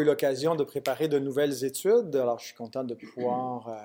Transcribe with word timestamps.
eu 0.00 0.04
l'occasion 0.04 0.54
de 0.54 0.62
préparer 0.62 1.08
de 1.08 1.18
nouvelles 1.18 1.64
études. 1.64 2.14
Alors, 2.14 2.38
je 2.38 2.46
suis 2.46 2.54
content 2.54 2.84
de 2.84 2.94
pouvoir 2.94 3.68
euh, 3.68 3.76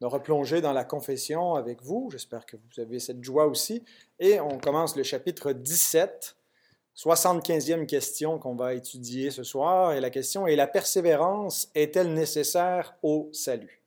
me 0.00 0.08
replonger 0.08 0.60
dans 0.60 0.72
la 0.72 0.82
confession 0.82 1.54
avec 1.54 1.82
vous. 1.82 2.08
J'espère 2.10 2.46
que 2.46 2.56
vous 2.56 2.80
avez 2.80 2.98
cette 2.98 3.22
joie 3.22 3.46
aussi. 3.46 3.84
Et 4.18 4.40
on 4.40 4.58
commence 4.58 4.96
le 4.96 5.04
chapitre 5.04 5.52
17, 5.52 6.34
75e 6.96 7.86
question 7.86 8.40
qu'on 8.40 8.56
va 8.56 8.74
étudier 8.74 9.30
ce 9.30 9.44
soir. 9.44 9.92
Et 9.92 10.00
la 10.00 10.10
question 10.10 10.48
est, 10.48 10.56
la 10.56 10.66
persévérance 10.66 11.70
est-elle 11.76 12.12
nécessaire 12.12 12.96
au 13.04 13.30
salut? 13.32 13.84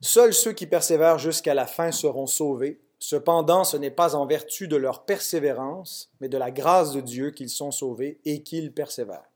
Seuls 0.00 0.34
ceux 0.34 0.54
qui 0.54 0.66
persévèrent 0.66 1.20
jusqu'à 1.20 1.54
la 1.54 1.68
fin 1.68 1.92
seront 1.92 2.26
sauvés. 2.26 2.80
Cependant, 2.98 3.62
ce 3.62 3.76
n'est 3.76 3.92
pas 3.92 4.16
en 4.16 4.26
vertu 4.26 4.66
de 4.66 4.76
leur 4.76 5.04
persévérance, 5.04 6.10
mais 6.20 6.28
de 6.28 6.36
la 6.36 6.50
grâce 6.50 6.90
de 6.90 7.00
Dieu 7.00 7.30
qu'ils 7.30 7.48
sont 7.48 7.70
sauvés 7.70 8.18
et 8.24 8.42
qu'ils 8.42 8.72
persévèrent. 8.72 9.30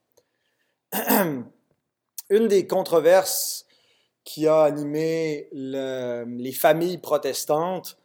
Une 2.31 2.49
des 2.49 2.67
controverses 2.67 3.67
qui 4.25 4.47
a 4.47 4.63
animé 4.63 5.49
les 5.53 6.53
familles 6.53 6.99
protestantes 6.99 7.97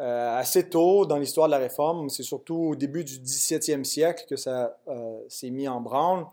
euh, 0.00 0.36
assez 0.36 0.68
tôt 0.68 1.06
dans 1.06 1.18
l'histoire 1.18 1.46
de 1.46 1.52
la 1.52 1.58
Réforme, 1.58 2.08
c'est 2.08 2.24
surtout 2.24 2.56
au 2.56 2.74
début 2.74 3.04
du 3.04 3.20
17e 3.20 3.84
siècle 3.84 4.24
que 4.28 4.34
ça 4.34 4.76
euh, 4.88 5.20
s'est 5.28 5.50
mis 5.50 5.68
en 5.68 5.80
branle, 5.80 6.26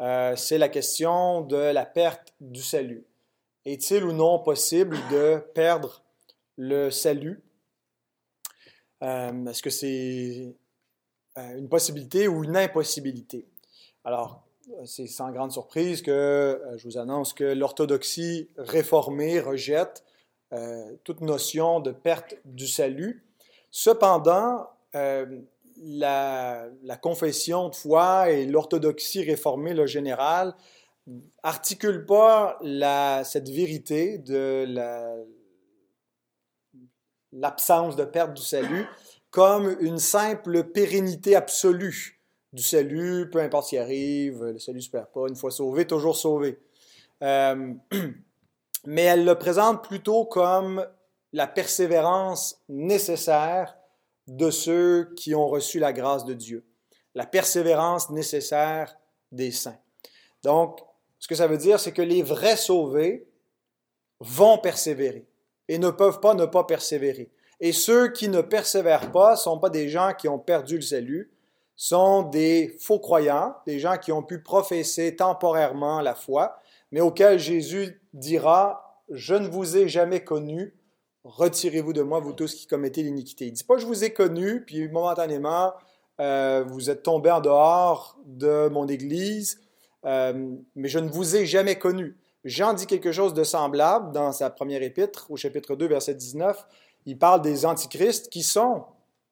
euh, 0.00 0.34
c'est 0.36 0.56
la 0.56 0.70
question 0.70 1.42
de 1.42 1.56
la 1.56 1.84
perte 1.84 2.32
du 2.40 2.62
salut. 2.62 3.04
Est-il 3.66 4.04
ou 4.04 4.12
non 4.12 4.38
possible 4.38 4.96
de 5.10 5.38
perdre 5.54 6.02
le 6.56 6.90
salut? 6.90 7.42
Est-ce 9.02 9.62
que 9.62 9.68
c'est 9.68 10.56
une 11.36 11.68
possibilité 11.68 12.26
ou 12.26 12.42
une 12.44 12.56
impossibilité? 12.56 13.46
Alors, 14.02 14.43
c'est 14.84 15.06
sans 15.06 15.30
grande 15.30 15.52
surprise 15.52 16.02
que 16.02 16.10
euh, 16.10 16.78
je 16.78 16.84
vous 16.84 16.98
annonce 16.98 17.32
que 17.32 17.44
l'orthodoxie 17.44 18.48
réformée 18.56 19.40
rejette 19.40 20.04
euh, 20.52 20.92
toute 21.04 21.20
notion 21.20 21.80
de 21.80 21.90
perte 21.90 22.36
du 22.44 22.66
salut. 22.66 23.24
Cependant, 23.70 24.68
euh, 24.94 25.26
la, 25.82 26.70
confession 27.02 27.68
de 27.68 27.74
foi 27.74 28.30
et 28.30 28.46
l'orthodoxie 28.46 29.24
réformée, 29.24 29.74
le 29.74 29.86
général, 29.86 30.54
articulent 31.42 32.06
pas 32.06 32.58
cette 33.24 33.48
vérité 33.48 34.18
de 34.18 34.64
l'absence 37.32 37.96
de 37.96 38.04
perte 38.04 38.34
du 38.34 38.42
salut 38.42 38.86
comme 39.30 39.76
une 39.80 39.98
simple 39.98 40.64
pérennité 40.64 41.34
absolue 41.34 42.13
du 42.54 42.62
salut, 42.62 43.28
peu 43.30 43.40
importe 43.40 43.64
ce 43.64 43.70
qui 43.70 43.78
arrive, 43.78 44.44
le 44.44 44.58
salut 44.60 44.78
ne 44.78 44.82
se 44.82 44.88
perd 44.88 45.08
pas, 45.08 45.26
une 45.28 45.34
fois 45.34 45.50
sauvé, 45.50 45.88
toujours 45.88 46.16
sauvé. 46.16 46.60
Euh, 47.20 47.74
mais 48.86 49.02
elle 49.02 49.24
le 49.24 49.34
présente 49.34 49.82
plutôt 49.82 50.24
comme 50.24 50.86
la 51.32 51.48
persévérance 51.48 52.62
nécessaire 52.68 53.76
de 54.28 54.50
ceux 54.50 55.12
qui 55.16 55.34
ont 55.34 55.48
reçu 55.48 55.80
la 55.80 55.92
grâce 55.92 56.24
de 56.24 56.32
Dieu, 56.32 56.64
la 57.16 57.26
persévérance 57.26 58.10
nécessaire 58.10 58.96
des 59.32 59.50
saints. 59.50 59.80
Donc, 60.44 60.78
ce 61.18 61.26
que 61.26 61.34
ça 61.34 61.48
veut 61.48 61.58
dire, 61.58 61.80
c'est 61.80 61.92
que 61.92 62.02
les 62.02 62.22
vrais 62.22 62.56
sauvés 62.56 63.26
vont 64.20 64.58
persévérer 64.58 65.26
et 65.66 65.78
ne 65.78 65.90
peuvent 65.90 66.20
pas 66.20 66.34
ne 66.34 66.46
pas 66.46 66.62
persévérer. 66.62 67.32
Et 67.58 67.72
ceux 67.72 68.12
qui 68.12 68.28
ne 68.28 68.42
persévèrent 68.42 69.10
pas 69.10 69.32
ne 69.32 69.38
sont 69.38 69.58
pas 69.58 69.70
des 69.70 69.88
gens 69.88 70.12
qui 70.16 70.28
ont 70.28 70.38
perdu 70.38 70.76
le 70.76 70.82
salut, 70.82 71.33
sont 71.76 72.22
des 72.22 72.76
faux 72.80 73.00
croyants, 73.00 73.56
des 73.66 73.78
gens 73.78 73.96
qui 73.96 74.12
ont 74.12 74.22
pu 74.22 74.42
professer 74.42 75.16
temporairement 75.16 76.00
la 76.00 76.14
foi, 76.14 76.56
mais 76.92 77.00
auxquels 77.00 77.38
Jésus 77.38 78.00
dira, 78.12 79.02
je 79.10 79.34
ne 79.34 79.48
vous 79.48 79.76
ai 79.76 79.88
jamais 79.88 80.22
connu, 80.22 80.74
retirez-vous 81.24 81.92
de 81.92 82.02
moi, 82.02 82.20
vous 82.20 82.32
tous 82.32 82.54
qui 82.54 82.66
commettez 82.66 83.02
l'iniquité. 83.02 83.46
Il 83.46 83.50
ne 83.50 83.56
dit 83.56 83.64
pas, 83.64 83.78
je 83.78 83.86
vous 83.86 84.04
ai 84.04 84.12
connu, 84.12 84.64
puis 84.64 84.88
momentanément, 84.88 85.72
euh, 86.20 86.64
vous 86.66 86.90
êtes 86.90 87.02
tombés 87.02 87.30
en 87.30 87.40
dehors 87.40 88.16
de 88.24 88.68
mon 88.68 88.86
Église, 88.86 89.60
euh, 90.04 90.54
mais 90.76 90.88
je 90.88 90.98
ne 90.98 91.08
vous 91.08 91.36
ai 91.36 91.46
jamais 91.46 91.78
connu. 91.78 92.16
Jean 92.44 92.74
dit 92.74 92.86
quelque 92.86 93.10
chose 93.10 93.32
de 93.32 93.42
semblable 93.42 94.12
dans 94.12 94.30
sa 94.32 94.50
première 94.50 94.82
épître, 94.82 95.30
au 95.30 95.36
chapitre 95.36 95.76
2, 95.76 95.86
verset 95.86 96.14
19. 96.14 96.66
Il 97.06 97.18
parle 97.18 97.40
des 97.42 97.64
antichrists 97.64 98.28
qui 98.28 98.42
sont 98.42 98.84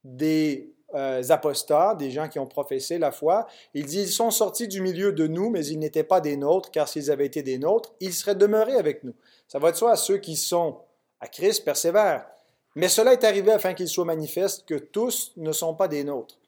des 0.03 0.75
euh, 0.95 1.23
apostats, 1.31 1.95
des 1.95 2.11
gens 2.11 2.29
qui 2.29 2.39
ont 2.39 2.47
professé 2.47 2.99
la 2.99 3.11
foi. 3.11 3.47
Il 3.75 3.87
dit, 3.87 4.03
ils 4.03 4.09
sont 4.09 4.31
sortis 4.31 4.69
du 4.69 4.81
milieu 4.81 5.13
de 5.13 5.27
nous, 5.27 5.51
mais 5.51 5.65
ils 5.67 5.79
n'étaient 5.79 6.05
pas 6.05 6.21
des 6.21 6.37
nôtres, 6.37 6.71
car 6.71 6.89
s'ils 6.89 7.11
avaient 7.11 7.27
été 7.27 7.43
des 7.43 7.59
nôtres, 7.59 7.93
ils 8.01 8.13
seraient 8.13 8.35
demeurés 8.35 8.77
avec 8.77 9.05
nous. 9.05 9.15
Ça 9.49 9.59
va 9.59 9.73
de 9.73 9.77
soi 9.77 9.93
à 9.93 9.97
ceux 9.97 10.19
qui 10.19 10.37
sont 10.37 10.79
à 11.21 11.29
Christ 11.29 11.65
persévèrent. 11.65 12.27
Mais 12.75 12.89
cela 12.89 13.13
est 13.13 13.25
arrivé 13.25 13.53
afin 13.53 13.75
qu'il 13.75 13.89
soit 13.89 14.05
manifeste 14.05 14.67
que 14.67 14.75
tous 14.75 15.33
ne 15.37 15.53
sont 15.53 15.75
pas 15.75 15.89
des 15.89 16.05
nôtres. 16.05 16.39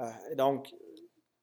Euh, 0.00 0.10
donc, 0.36 0.74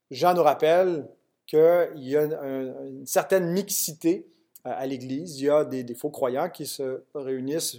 Jean 0.09 0.33
nous 0.33 0.43
rappelle 0.43 1.07
qu'il 1.47 1.91
y 1.95 2.15
a 2.15 2.23
une, 2.23 3.05
certaine 3.05 3.51
mixité 3.51 4.27
euh, 4.65 4.71
à 4.73 4.85
l'Église. 4.85 5.39
Il 5.39 5.45
y 5.45 5.49
a 5.49 5.65
des, 5.65 5.95
faux 5.95 6.11
croyants 6.11 6.49
qui 6.49 6.65
se 6.65 7.03
réunissent 7.15 7.77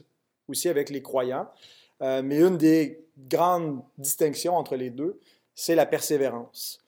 aussi 0.49 0.69
avec 0.69 0.91
les 0.91 1.03
croyants. 1.03 1.49
Mais 2.03 2.39
une 2.39 2.59
des 2.59 3.03
grande 3.17 3.83
distinction 3.99 4.57
entre 4.57 4.77
les 4.77 4.91
deux, 4.91 5.19
c'est 5.55 5.75
la 5.75 5.87
persévérance. 5.87 6.79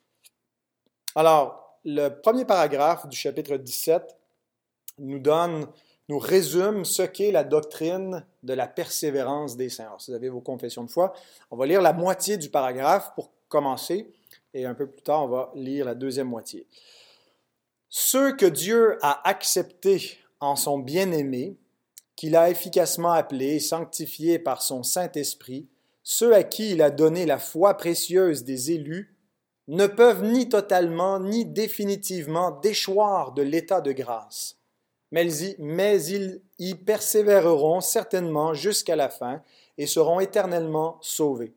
Alors, 1.14 1.78
le 1.84 2.08
premier 2.08 2.44
paragraphe 2.44 3.06
du 3.08 3.16
chapitre 3.16 3.56
17 3.56 4.16
nous 4.98 5.18
donne, 5.18 5.66
nous 6.08 6.18
résume 6.18 6.84
ce 6.84 7.02
qu'est 7.02 7.30
la 7.30 7.44
doctrine 7.44 8.24
de 8.42 8.54
la 8.54 8.66
persévérance 8.66 9.56
des 9.56 9.68
saints. 9.68 9.90
Vous 10.06 10.14
avez 10.14 10.28
vos 10.28 10.40
confessions 10.40 10.84
de 10.84 10.90
foi, 10.90 11.12
on 11.50 11.56
va 11.56 11.66
lire 11.66 11.82
la 11.82 11.92
moitié 11.92 12.36
du 12.36 12.48
paragraphe 12.48 13.12
pour 13.14 13.30
commencer, 13.48 14.12
et 14.54 14.64
un 14.64 14.74
peu 14.74 14.86
plus 14.86 15.02
tard, 15.02 15.24
on 15.24 15.28
va 15.28 15.52
lire 15.54 15.84
la 15.84 15.94
deuxième 15.94 16.28
moitié. 16.28 16.66
Ceux 17.88 18.34
que 18.34 18.46
Dieu 18.46 18.98
a 19.02 19.28
acceptés 19.28 20.18
en 20.40 20.56
son 20.56 20.78
bien-aimé, 20.78 21.56
qu'il 22.16 22.36
a 22.36 22.50
efficacement 22.50 23.12
appelés 23.12 23.56
et 23.56 23.60
sanctifiés 23.60 24.38
par 24.38 24.62
son 24.62 24.82
Saint-Esprit, 24.82 25.68
ceux 26.02 26.34
à 26.34 26.42
qui 26.42 26.72
il 26.72 26.82
a 26.82 26.90
donné 26.90 27.26
la 27.26 27.38
foi 27.38 27.74
précieuse 27.74 28.44
des 28.44 28.72
élus 28.72 29.16
ne 29.68 29.86
peuvent 29.86 30.22
ni 30.22 30.48
totalement 30.48 31.18
ni 31.18 31.46
définitivement 31.46 32.50
déchoir 32.50 33.32
de 33.32 33.42
l'état 33.42 33.80
de 33.80 33.92
grâce, 33.92 34.58
mais 35.10 36.04
ils 36.06 36.42
y 36.58 36.74
persévéreront 36.74 37.80
certainement 37.80 38.52
jusqu'à 38.52 38.96
la 38.96 39.08
fin 39.08 39.42
et 39.78 39.86
seront 39.86 40.20
éternellement 40.20 40.98
sauvés. 41.00 41.54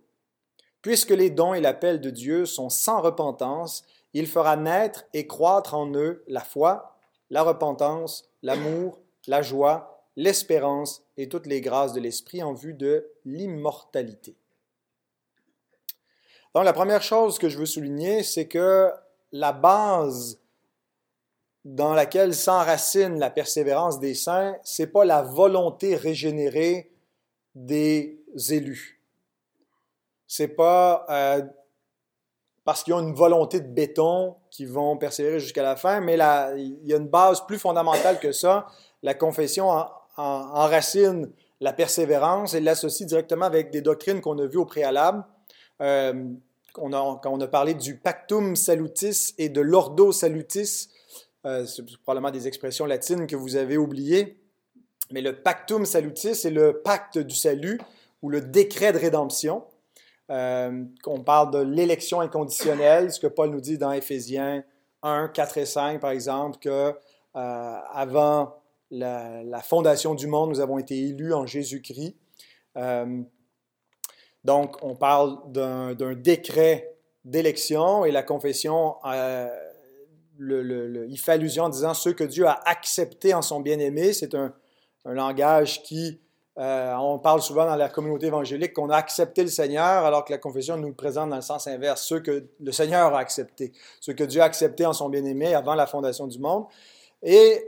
Puisque 0.82 1.12
les 1.12 1.30
dons 1.30 1.54
et 1.54 1.60
l'appel 1.60 2.00
de 2.00 2.10
Dieu 2.10 2.46
sont 2.46 2.70
sans 2.70 3.02
repentance, 3.02 3.84
il 4.14 4.28
fera 4.28 4.56
naître 4.56 5.04
et 5.14 5.28
croître 5.28 5.74
en 5.74 5.94
eux 5.94 6.24
la 6.28 6.42
foi, 6.42 6.96
la 7.30 7.44
repentance, 7.44 8.30
l'amour, 8.42 9.00
la 9.28 9.42
joie, 9.42 9.97
l'espérance 10.18 11.04
et 11.16 11.30
toutes 11.30 11.46
les 11.46 11.62
grâces 11.62 11.94
de 11.94 12.02
l'Esprit 12.02 12.44
en 12.44 12.54
vue 12.54 12.74
de 12.74 13.10
l'immortalité. 13.24 14.36
Donc 16.54 16.66
la 16.66 16.74
première 16.74 17.04
chose 17.04 17.40
que 17.40 17.48
je 17.48 17.58
veux 17.58 17.66
souligner, 17.66 18.24
c'est 18.24 18.48
que 18.48 18.92
la 19.32 19.54
base 19.54 20.40
dans 21.64 21.94
laquelle 21.94 22.34
s'enracine 22.34 23.20
la 23.20 23.30
persévérance 23.30 24.00
des 24.00 24.16
saints, 24.16 24.58
c'est 24.64 24.88
pas 24.88 25.06
la 25.06 25.22
volonté 25.22 25.96
régénérée 25.96 26.92
des 27.54 28.20
élus. 28.50 29.02
C'est 30.26 30.48
pas 30.48 31.06
euh, 31.10 31.44
parce 32.64 32.84
qu'ils 32.84 32.94
ont 32.94 33.00
une 33.00 33.14
volonté 33.14 33.60
de 33.60 33.68
béton 33.68 34.36
qu'ils 34.50 34.70
vont 34.70 34.98
persévérer 34.98 35.40
jusqu'à 35.40 35.64
la 35.64 35.76
fin, 35.76 36.02
mais 36.02 36.16
il 36.16 36.88
y 36.88 36.94
a 36.94 36.98
une 36.98 37.08
base 37.08 37.46
plus 37.46 37.60
fondamentale 37.60 38.20
que 38.20 38.32
ça. 38.32 38.68
La 39.04 39.14
confession 39.14 39.72
enracine 40.18 41.30
la 41.60 41.74
persévérance 41.74 42.54
et 42.54 42.60
l'associe 42.60 43.08
directement 43.08 43.46
avec 43.46 43.72
des 43.72 43.82
doctrines 43.82 44.22
qu'on 44.22 44.38
a 44.40 44.46
vues 44.46 44.58
au 44.58 44.66
préalable. 44.66 45.24
Euh, 45.82 46.14
a, 46.76 47.20
quand 47.22 47.32
on 47.32 47.42
a 47.42 47.48
parlé 47.48 47.74
du 47.74 47.98
pactum 47.98 48.56
salutis 48.56 49.34
et 49.38 49.50
de 49.50 49.62
l'ordo 49.62 50.12
salutis, 50.12 50.90
euh, 51.46 51.66
c'est 51.66 51.84
probablement 52.04 52.32
des 52.32 52.48
expressions 52.48 52.86
latines 52.86 53.26
que 53.26 53.36
vous 53.36 53.56
avez 53.56 53.78
oubliées, 53.78 54.38
mais 55.12 55.22
le 55.22 55.42
pactum 55.42 55.86
salutis, 55.86 56.36
c'est 56.36 56.52
le 56.52 56.82
pacte 56.82 57.18
du 57.18 57.36
salut 57.36 57.80
ou 58.22 58.30
le 58.30 58.42
décret 58.42 58.94
de 58.94 58.98
rédemption. 58.98 59.64
Euh, 60.30 60.84
on 61.06 61.22
parle 61.22 61.52
de 61.52 61.60
l'élection 61.60 62.20
inconditionnelle, 62.20 63.12
ce 63.12 63.20
que 63.20 63.28
Paul 63.28 63.50
nous 63.50 63.62
dit 63.62 63.78
dans 63.78 63.92
Éphésiens 63.92 64.64
1, 65.04 65.30
4 65.30 65.58
et 65.58 65.66
5, 65.66 66.02
par 66.02 66.12
exemple, 66.12 66.58
que 66.60 66.94
avant 67.34 68.56
la, 68.92 69.62
fondation 69.62 70.16
du 70.16 70.28
monde, 70.28 70.50
nous 70.50 70.60
avons 70.60 70.78
été 70.78 70.98
élus 70.98 71.34
en 71.34 71.46
Jésus-Christ. 71.46 72.16
Euh, 72.78 73.22
donc, 74.44 74.78
on 74.82 74.96
parle 74.96 75.40
d'un 75.52 75.94
décret 76.14 76.96
d'élection 77.26 78.06
et 78.06 78.12
la 78.12 78.24
confession 78.24 78.96
euh, 79.06 79.50
il 80.40 81.18
fait 81.18 81.32
allusion 81.34 81.66
en 81.66 81.70
disant 81.70 81.94
ceux 81.94 82.14
que 82.14 82.24
Dieu 82.24 82.46
a 82.46 82.62
acceptés 82.66 83.34
en 83.34 83.42
son 83.42 83.60
bien-aimé. 83.60 84.14
C'est 84.14 84.36
un, 84.36 84.54
langage 85.06 85.84
qui, 85.84 86.20
euh, 86.58 86.94
on 86.96 87.18
parle 87.18 87.42
souvent 87.42 87.66
dans 87.66 87.78
la 87.78 87.88
communauté 87.88 88.28
évangélique 88.28 88.74
qu'on 88.74 88.90
a 88.90 88.98
accepté 88.98 89.42
le 89.42 89.48
Seigneur, 89.48 90.04
alors 90.04 90.26
que 90.26 90.34
la 90.34 90.38
confession 90.38 90.76
nous 90.76 90.90
le 90.90 90.94
présente 90.94 91.30
dans 91.30 91.38
le 91.38 91.42
sens 91.42 91.66
inverse, 91.66 92.04
ceux 92.04 92.20
que 92.20 92.46
le 92.60 92.72
Seigneur 92.74 93.16
a 93.16 93.20
acceptés, 93.20 93.72
ceux 94.02 94.12
que 94.14 94.26
Dieu 94.26 94.42
a 94.42 94.44
acceptés 94.44 94.86
en 94.86 94.92
son 94.92 95.08
bien-aimé 95.08 95.56
avant 95.56 95.76
la 95.76 95.88
fondation 95.88 96.28
du 96.28 96.40
monde. 96.40 96.66
Et 97.24 97.66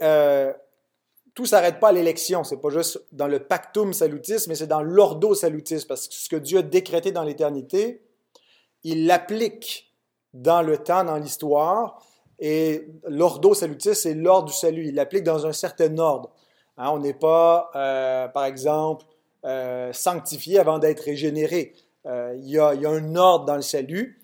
tout 1.39 1.45
s'arrête 1.45 1.79
pas 1.79 1.87
à 1.87 1.91
l'élection. 1.93 2.43
C'est 2.43 2.57
pas 2.57 2.69
juste 2.69 3.01
dans 3.13 3.29
le 3.29 3.39
pactum 3.39 3.93
salutis, 3.93 4.43
mais 4.49 4.55
c'est 4.55 4.67
dans 4.67 4.81
l'ordo 4.81 5.33
salutis, 5.33 5.85
parce 5.87 6.09
que 6.09 6.13
ce 6.13 6.27
que 6.27 6.35
Dieu 6.35 6.57
a 6.57 6.61
décrété 6.61 7.13
dans 7.13 7.23
l'éternité, 7.23 8.01
il 8.83 9.05
l'applique 9.05 9.95
dans 10.33 10.61
le 10.61 10.79
temps, 10.79 11.05
dans 11.05 11.15
l'histoire, 11.15 12.05
et 12.39 12.89
l'ordo 13.07 13.53
salutis, 13.53 13.95
c'est 13.95 14.15
l'ordre 14.15 14.49
du 14.49 14.53
salut. 14.53 14.89
Il 14.89 14.95
l'applique 14.95 15.23
dans 15.23 15.47
un 15.47 15.53
certain 15.53 15.97
ordre. 15.97 16.29
Hein, 16.77 16.89
on 16.91 16.99
n'est 16.99 17.13
pas, 17.13 17.71
euh, 17.73 18.27
par 18.27 18.43
exemple, 18.43 19.05
euh, 19.45 19.93
sanctifié 19.93 20.59
avant 20.59 20.77
d'être 20.77 21.05
régénéré. 21.05 21.73
Euh, 22.05 22.35
il, 22.37 22.49
y 22.49 22.59
a, 22.59 22.67
un 22.67 23.15
ordre 23.15 23.45
dans 23.45 23.55
le 23.55 23.61
salut. 23.61 24.21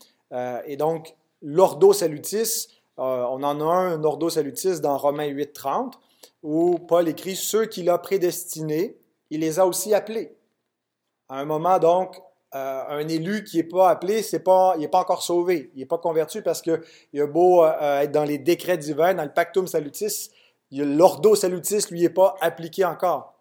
et 0.65 0.75
donc, 0.75 1.15
l'ordo 1.41 1.94
salutis, 1.94 2.67
on 2.97 3.41
en 3.41 3.62
a 3.62 3.63
un, 3.63 3.94
un 3.94 4.03
ordo 4.03 4.29
salutis 4.29 4.81
dans 4.81 4.97
Romains 4.97 5.27
8, 5.27 5.53
30, 5.53 5.97
où 6.45 6.77
Paul 6.77 7.09
écrit 7.09 7.36
Ceux 7.36 7.65
qu'il 7.65 7.89
a 7.89 7.97
prédestinés, 7.97 8.97
il 9.31 9.39
les 9.42 9.59
a 9.59 9.65
aussi 9.65 9.94
appelés. 9.95 10.38
À 11.27 11.39
un 11.39 11.45
moment, 11.45 11.80
donc, 11.80 12.21
euh, 12.53 12.83
un 12.88 13.07
élu 13.07 13.44
qui 13.44 13.57
n'est 13.57 13.63
pas 13.63 13.89
appelé, 13.89 14.21
c'est 14.21 14.39
pas, 14.39 14.74
il 14.77 14.81
n'est 14.81 14.88
pas 14.88 15.00
encore 15.00 15.24
sauvé. 15.24 15.71
Il 15.74 15.80
n'est 15.80 15.88
pas 15.88 15.97
converti 15.97 16.42
parce 16.42 16.62
qu'il 16.62 16.80
a 17.19 17.25
beau 17.25 17.65
euh, 17.65 18.01
être 18.01 18.12
dans 18.12 18.24
les 18.24 18.38
décrets 18.38 18.77
divins, 18.77 19.15
dans 19.15 19.24
le 19.24 19.33
pactum 19.33 19.65
salutis, 19.65 20.30
l'ordo 20.71 21.36
salutis 21.36 21.88
lui 21.89 22.03
est 22.03 22.09
pas 22.09 22.36
appliqué 22.42 22.86
encore. 22.86 23.33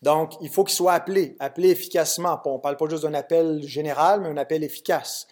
Donc, 0.00 0.34
il 0.40 0.48
faut 0.48 0.64
qu'il 0.64 0.76
soit 0.76 0.94
appelé, 0.94 1.36
appelé 1.40 1.70
efficacement. 1.70 2.40
On 2.44 2.54
ne 2.54 2.58
parle 2.58 2.76
pas 2.76 2.88
juste 2.88 3.02
d'un 3.02 3.14
appel 3.14 3.62
général, 3.64 4.20
mais 4.20 4.28
un 4.28 4.36
appel 4.36 4.62
efficace. 4.62 5.26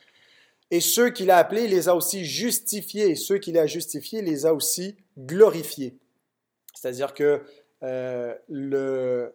Et 0.70 0.80
ceux 0.80 1.10
qu'il 1.10 1.30
a 1.30 1.38
appelés, 1.38 1.64
il 1.64 1.70
les 1.70 1.88
a 1.88 1.94
aussi 1.94 2.24
justifiés. 2.24 3.10
Et 3.10 3.14
ceux 3.14 3.38
qu'il 3.38 3.56
a 3.58 3.66
justifiés, 3.66 4.18
il 4.18 4.26
les 4.26 4.44
a 4.44 4.52
aussi 4.52 4.96
glorifiés. 5.16 5.96
C'est-à-dire 6.78 7.12
que 7.12 7.42
euh, 7.82 8.34
le, 8.48 9.34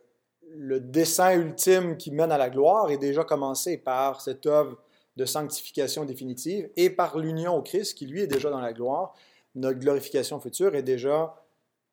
dessein 0.79 1.33
ultime 1.33 1.97
qui 1.97 2.11
mène 2.11 2.31
à 2.31 2.37
la 2.37 2.49
gloire 2.49 2.89
est 2.89 2.97
déjà 2.97 3.25
commencé 3.25 3.77
par 3.77 4.21
cette 4.21 4.45
œuvre 4.45 4.77
de 5.17 5.25
sanctification 5.25 6.05
définitive 6.05 6.69
et 6.77 6.89
par 6.89 7.17
l'union 7.17 7.55
au 7.55 7.61
Christ 7.61 7.97
qui, 7.97 8.07
lui, 8.07 8.21
est 8.21 8.27
déjà 8.27 8.49
dans 8.49 8.61
la 8.61 8.71
gloire. 8.71 9.13
Notre 9.55 9.79
glorification 9.79 10.39
future 10.39 10.73
est 10.75 10.83
déjà 10.83 11.35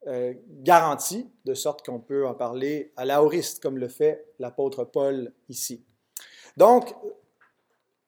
euh, 0.07 0.35
garantie, 0.63 1.29
de 1.45 1.55
sorte 1.55 1.85
qu'on 1.85 2.01
peut 2.01 2.27
en 2.27 2.35
parler 2.35 2.93
à 2.97 3.05
l'aoriste, 3.05 3.61
comme 3.61 3.77
le 3.77 3.89
fait 3.89 4.25
l'apôtre 4.39 4.85
Paul 4.85 5.33
ici. 5.49 5.85
Donc, 6.57 6.95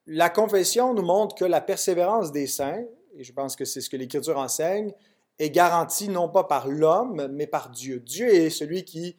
la 0.06 0.30
confession 0.30 0.94
nous 0.94 1.02
montre 1.02 1.34
que 1.34 1.44
la 1.44 1.60
persévérance 1.60 2.30
des 2.30 2.46
saints, 2.46 2.84
et 3.16 3.24
je 3.24 3.32
pense 3.32 3.56
que 3.56 3.64
c'est 3.64 3.80
ce 3.80 3.90
que 3.90 3.96
l'Écriture 3.96 4.38
enseigne, 4.38 4.92
est 5.38 5.50
garantie 5.50 6.08
non 6.08 6.29
pas 6.29 6.44
par 6.44 6.69
l'homme, 6.69 7.29
mais 7.32 7.46
par 7.46 7.70
Dieu. 7.70 8.00
Dieu 8.00 8.29
est 8.29 8.50
celui 8.50 8.84
qui 8.84 9.17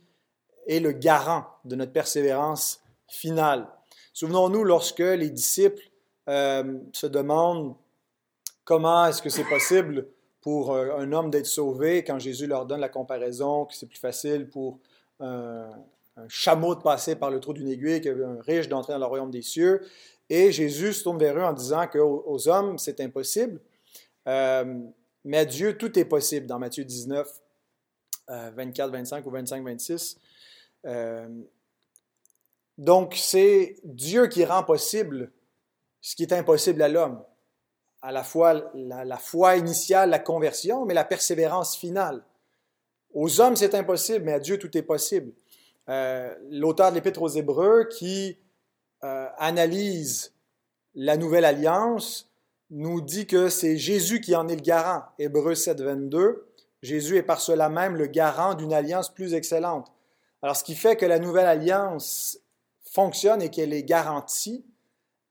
est 0.68 0.80
le 0.80 0.92
garant 0.92 1.45
de 1.65 1.75
notre 1.75 1.92
persévérance 1.92 2.81
finale. 3.07 3.68
Souvenons-nous 4.13 4.63
lorsque 4.63 5.00
les 5.00 5.30
disciples 5.30 5.83
euh, 6.30 6.80
se 6.94 7.07
demandent 7.07 7.75
comment 8.63 9.07
est-ce 9.07 9.21
que 9.21 9.30
c'est 9.30 9.44
possible 9.44 10.07
pour 10.42 10.71
euh, 10.71 10.98
un 10.98 11.12
homme 11.12 11.30
d'être 11.30 11.48
sauvé 11.48 12.04
quand 12.04 12.19
Jésus 12.19 12.48
leur 12.48 12.66
donne 12.66 12.80
la 12.80 12.89
comparaison 12.89 13.66
que 13.66 13.74
c'est 13.74 13.88
plus 13.88 14.00
facile 14.00 14.50
pour 14.50 14.80
un, 15.19 15.69
chameau 16.27 16.75
de 16.75 16.81
passer 16.81 17.16
par 17.16 17.31
le 17.31 17.39
trou 17.39 17.54
d'une 17.54 17.69
aiguille 17.69 18.01
qu'un 18.01 18.39
riche 18.42 18.69
d'entrer 18.69 18.94
dans 18.94 19.00
le 19.00 19.06
royaume 19.06 19.31
des 19.31 19.42
cieux. 19.42 19.81
Et 20.30 20.51
Jésus 20.51 20.94
se 20.94 21.04
tourne 21.04 21.18
vers 21.18 21.38
eux 21.38 21.44
en 21.44 21.54
disant 21.54 21.88
qu'aux 21.88 22.24
aux 22.27 22.48
hommes, 22.48 22.77
c'est 22.77 23.00
impossible, 23.01 23.59
euh, 24.27 24.80
mais 25.25 25.37
à 25.37 25.45
Dieu, 25.45 25.77
tout 25.77 25.97
est 25.97 26.05
possible 26.05 26.47
dans 26.47 26.59
Matthieu 26.59 26.83
19, 26.83 27.27
24, 28.27 28.91
25 28.91 29.25
ou 29.25 29.31
25, 29.31 29.63
26. 29.63 30.17
Euh, 30.85 31.27
donc, 32.77 33.15
c'est 33.15 33.75
Dieu 33.83 34.27
qui 34.27 34.45
rend 34.45 34.63
possible 34.63 35.31
ce 36.01 36.15
qui 36.15 36.23
est 36.23 36.33
impossible 36.33 36.81
à 36.81 36.89
l'homme. 36.89 37.23
À 38.01 38.11
la 38.11 38.23
fois 38.23 38.71
la, 38.73 39.17
foi 39.17 39.55
initiale, 39.55 40.09
la 40.09 40.19
conversion, 40.19 40.85
mais 40.85 40.93
la 40.93 41.05
persévérance 41.05 41.77
finale. 41.77 42.23
Aux 43.13 43.39
hommes, 43.39 43.55
c'est 43.55 43.75
impossible, 43.75 44.25
mais 44.25 44.33
à 44.33 44.39
Dieu, 44.39 44.57
tout 44.57 44.75
est 44.77 44.81
possible. 44.81 45.31
Euh, 45.87 46.35
l'auteur 46.49 46.89
de 46.89 46.95
l'Épître 46.95 47.21
aux 47.21 47.29
Hébreux 47.29 47.85
qui 47.85 48.37
euh, 49.03 49.27
analyse 49.37 50.33
la 50.95 51.15
nouvelle 51.15 51.45
alliance 51.45 52.32
nous 52.73 53.01
dit 53.01 53.27
que 53.27 53.49
c'est 53.49 53.77
Jésus 53.77 54.19
qui 54.19 54.35
en 54.35 54.47
est 54.47 54.55
le 54.55 54.61
garant. 54.61 55.03
Hébreux 55.19 55.53
7, 55.53 55.79
22. 55.79 56.47
Jésus 56.81 57.17
est 57.17 57.23
par 57.23 57.39
cela 57.39 57.69
même 57.69 57.95
le 57.95 58.07
garant 58.07 58.55
d'une 58.55 58.73
alliance 58.73 59.13
plus 59.13 59.35
excellente. 59.35 59.91
Alors, 60.41 60.55
ce 60.55 60.63
qui 60.63 60.73
fait 60.73 60.95
que 60.95 61.05
la 61.05 61.19
nouvelle 61.19 61.45
alliance 61.45 62.39
fonctionne 62.81 63.43
et 63.43 63.49
qu'elle 63.49 63.73
est 63.73 63.83
garantie, 63.83 64.65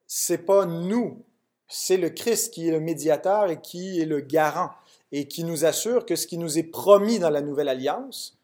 c'est 0.06 0.38
pas 0.38 0.66
nous, 0.66 1.24
c'est 1.66 1.96
le 1.96 2.10
Christ 2.10 2.54
qui 2.54 2.68
est 2.68 2.72
le 2.72 2.80
médiateur 2.80 3.50
et 3.50 3.60
qui 3.60 4.00
est 4.00 4.06
le 4.06 4.20
garant 4.20 4.70
et 5.10 5.26
qui 5.26 5.42
nous 5.42 5.64
assure 5.64 6.06
que 6.06 6.14
ce 6.14 6.28
qui 6.28 6.38
nous 6.38 6.58
est 6.58 6.62
promis 6.62 7.18
dans 7.18 7.28
la 7.28 7.42
nouvelle 7.42 7.68
alliance, 7.68 8.38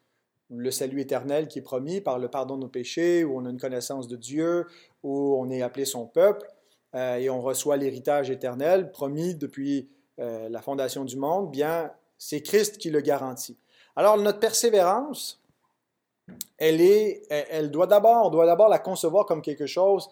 le 0.51 0.71
salut 0.73 1.01
éternel 1.01 1.47
qui 1.47 1.61
est 1.61 1.63
promis 1.63 2.01
par 2.01 2.19
le 2.19 2.29
pardon 2.29 2.57
de 2.57 2.63
nos 2.63 2.69
péchés, 2.69 3.23
où 3.23 3.39
on 3.39 3.47
a 3.47 3.51
une 3.51 3.61
connaissance 3.61 4.09
de 4.09 4.17
Dieu, 4.17 4.67
où 5.05 5.37
on 5.39 5.49
est 5.51 5.63
appelé 5.63 5.85
son 5.85 6.07
peuple, 6.07 6.47
euh, 6.95 7.17
et 7.17 7.29
on 7.29 7.41
reçoit 7.41 7.77
l'héritage 7.77 8.31
éternel 8.31 8.91
promis 8.91 9.35
depuis 9.35 9.91
euh, 10.19 10.49
la 10.49 10.63
fondation 10.63 11.05
du 11.05 11.17
monde, 11.17 11.51
bien, 11.51 11.93
c'est 12.17 12.43
Christ 12.43 12.79
qui 12.79 12.91
le 12.91 13.01
garantit. 13.01 13.59
Alors, 13.95 14.17
notre 14.17 14.41
persévérance, 14.41 15.43
elle, 16.57 16.81
est, 16.81 17.27
elle 17.31 17.71
doit 17.71 17.87
d'abord, 17.87 18.27
on 18.27 18.31
doit 18.31 18.47
d'abord 18.47 18.69
la 18.69 18.79
concevoir 18.79 19.27
comme 19.27 19.43
quelque 19.43 19.67
chose 19.67 20.09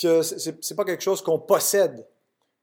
que 0.00 0.22
c'est 0.22 0.70
n'est 0.70 0.76
pas 0.76 0.84
quelque 0.84 1.02
chose 1.02 1.22
qu'on 1.22 1.38
possède, 1.38 2.06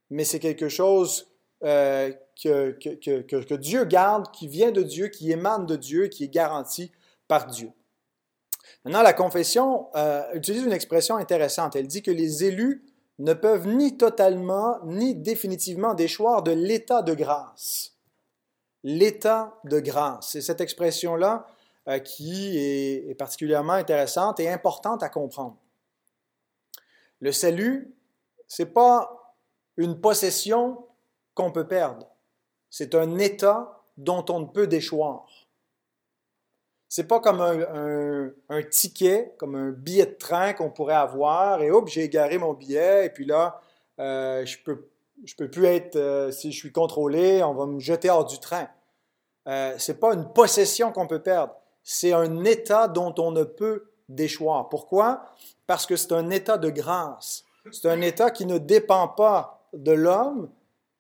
mais 0.10 0.24
c'est 0.24 0.40
quelque 0.40 0.68
chose 0.68 1.32
euh, 1.64 2.12
que, 2.42 3.56
Dieu 3.56 3.86
garde, 3.86 4.32
qui 4.32 4.48
vient 4.48 4.72
de 4.72 4.82
Dieu, 4.82 5.10
qui 5.10 5.32
émane 5.32 5.66
de 5.66 5.76
Dieu, 5.76 6.08
qui 6.08 6.24
est 6.24 6.30
garanti 6.30 6.92
par 7.28 7.46
Dieu. 7.48 7.72
Maintenant, 8.84 9.04
la 9.04 9.14
confession 9.14 9.90
utilise 10.34 10.64
une 10.64 10.72
expression 10.72 11.18
intéressante. 11.18 11.76
Elle 11.76 11.88
dit 11.88 12.02
que 12.02 12.12
les 12.12 12.46
élus 12.46 12.89
ne 13.20 13.34
peuvent 13.34 13.68
ni 13.68 13.98
totalement 13.98 14.80
ni 14.86 15.14
définitivement 15.14 15.94
déchoir 15.94 16.42
de 16.42 16.52
l'état 16.52 17.02
de 17.02 17.14
grâce. 17.14 17.98
L'état 18.84 19.60
de 19.66 19.80
grâce. 19.80 20.36
Et 20.36 20.42
cette 20.42 20.62
expression-là, 20.62 21.46
euh, 21.90 22.00
qui 22.00 22.58
est, 22.58 23.16
particulièrement 23.18 23.74
intéressante 23.74 24.40
et 24.40 24.50
importante 24.50 25.04
à 25.04 25.10
comprendre. 25.10 25.58
Le 27.20 27.32
salut, 27.32 27.94
ce 28.48 28.64
n'est 28.64 28.70
pas 28.70 29.36
une 29.76 30.00
possession 30.00 30.86
qu'on 31.34 31.52
peut 31.52 31.68
perdre. 31.68 32.08
C'est 32.70 32.96
un 32.96 33.18
état 33.18 33.82
dont 33.98 34.24
on 34.30 34.42
ne 34.42 34.46
peut 34.46 34.68
déchoir. 34.68 35.39
C'est 36.90 37.08
pas 37.08 37.20
comme 37.20 37.40
un, 37.40 38.64
ticket, 38.64 39.34
comme 39.38 39.56
un 39.56 39.70
billet 39.70 40.08
de 40.08 40.16
train 40.16 40.54
qu'on 40.54 40.72
pourrait 40.72 40.96
avoir 40.96 41.62
et 41.62 41.70
hop, 41.72 41.88
j'ai 41.88 42.04
égaré 42.04 42.38
mon 42.38 42.54
billet 42.54 43.06
et 43.06 43.10
puis 43.10 43.26
là, 43.26 43.62
euh, 44.00 44.46
je 44.46 44.58
peux 44.64 44.88
je 45.26 45.36
peux 45.36 45.52
plus 45.52 45.66
être, 45.66 45.98
euh, 45.98 46.32
si 46.32 46.52
je 46.54 46.58
suis 46.58 46.72
contrôlé, 46.72 47.44
on 47.44 47.54
va 47.54 47.66
me 47.66 47.80
jeter 47.80 48.10
hors 48.10 48.24
du 48.24 48.40
train. 48.40 48.70
Euh, 49.48 49.76
c'est 49.78 50.00
pas 50.00 50.14
une 50.14 50.32
possession 50.32 50.94
qu'on 50.94 51.08
peut 51.08 51.22
perdre 51.22 51.54
c'est 51.92 52.14
un 52.14 52.44
état 52.44 52.88
dont 52.88 53.16
on 53.18 53.32
ne 53.32 53.44
peut 53.44 53.90
déchoir. 54.10 54.70
Pourquoi? 54.70 55.26
Parce 55.66 55.88
que 55.88 55.96
c'est 55.96 56.12
un 56.12 56.30
état 56.30 56.60
de 56.60 56.70
grâce. 56.70 57.44
C'est 57.72 57.90
un 57.90 58.02
état 58.02 58.30
qui 58.30 58.46
ne 58.46 58.60
dépend 58.60 59.08
pas 59.08 59.68
de 59.74 59.92
l'homme, 59.92 60.52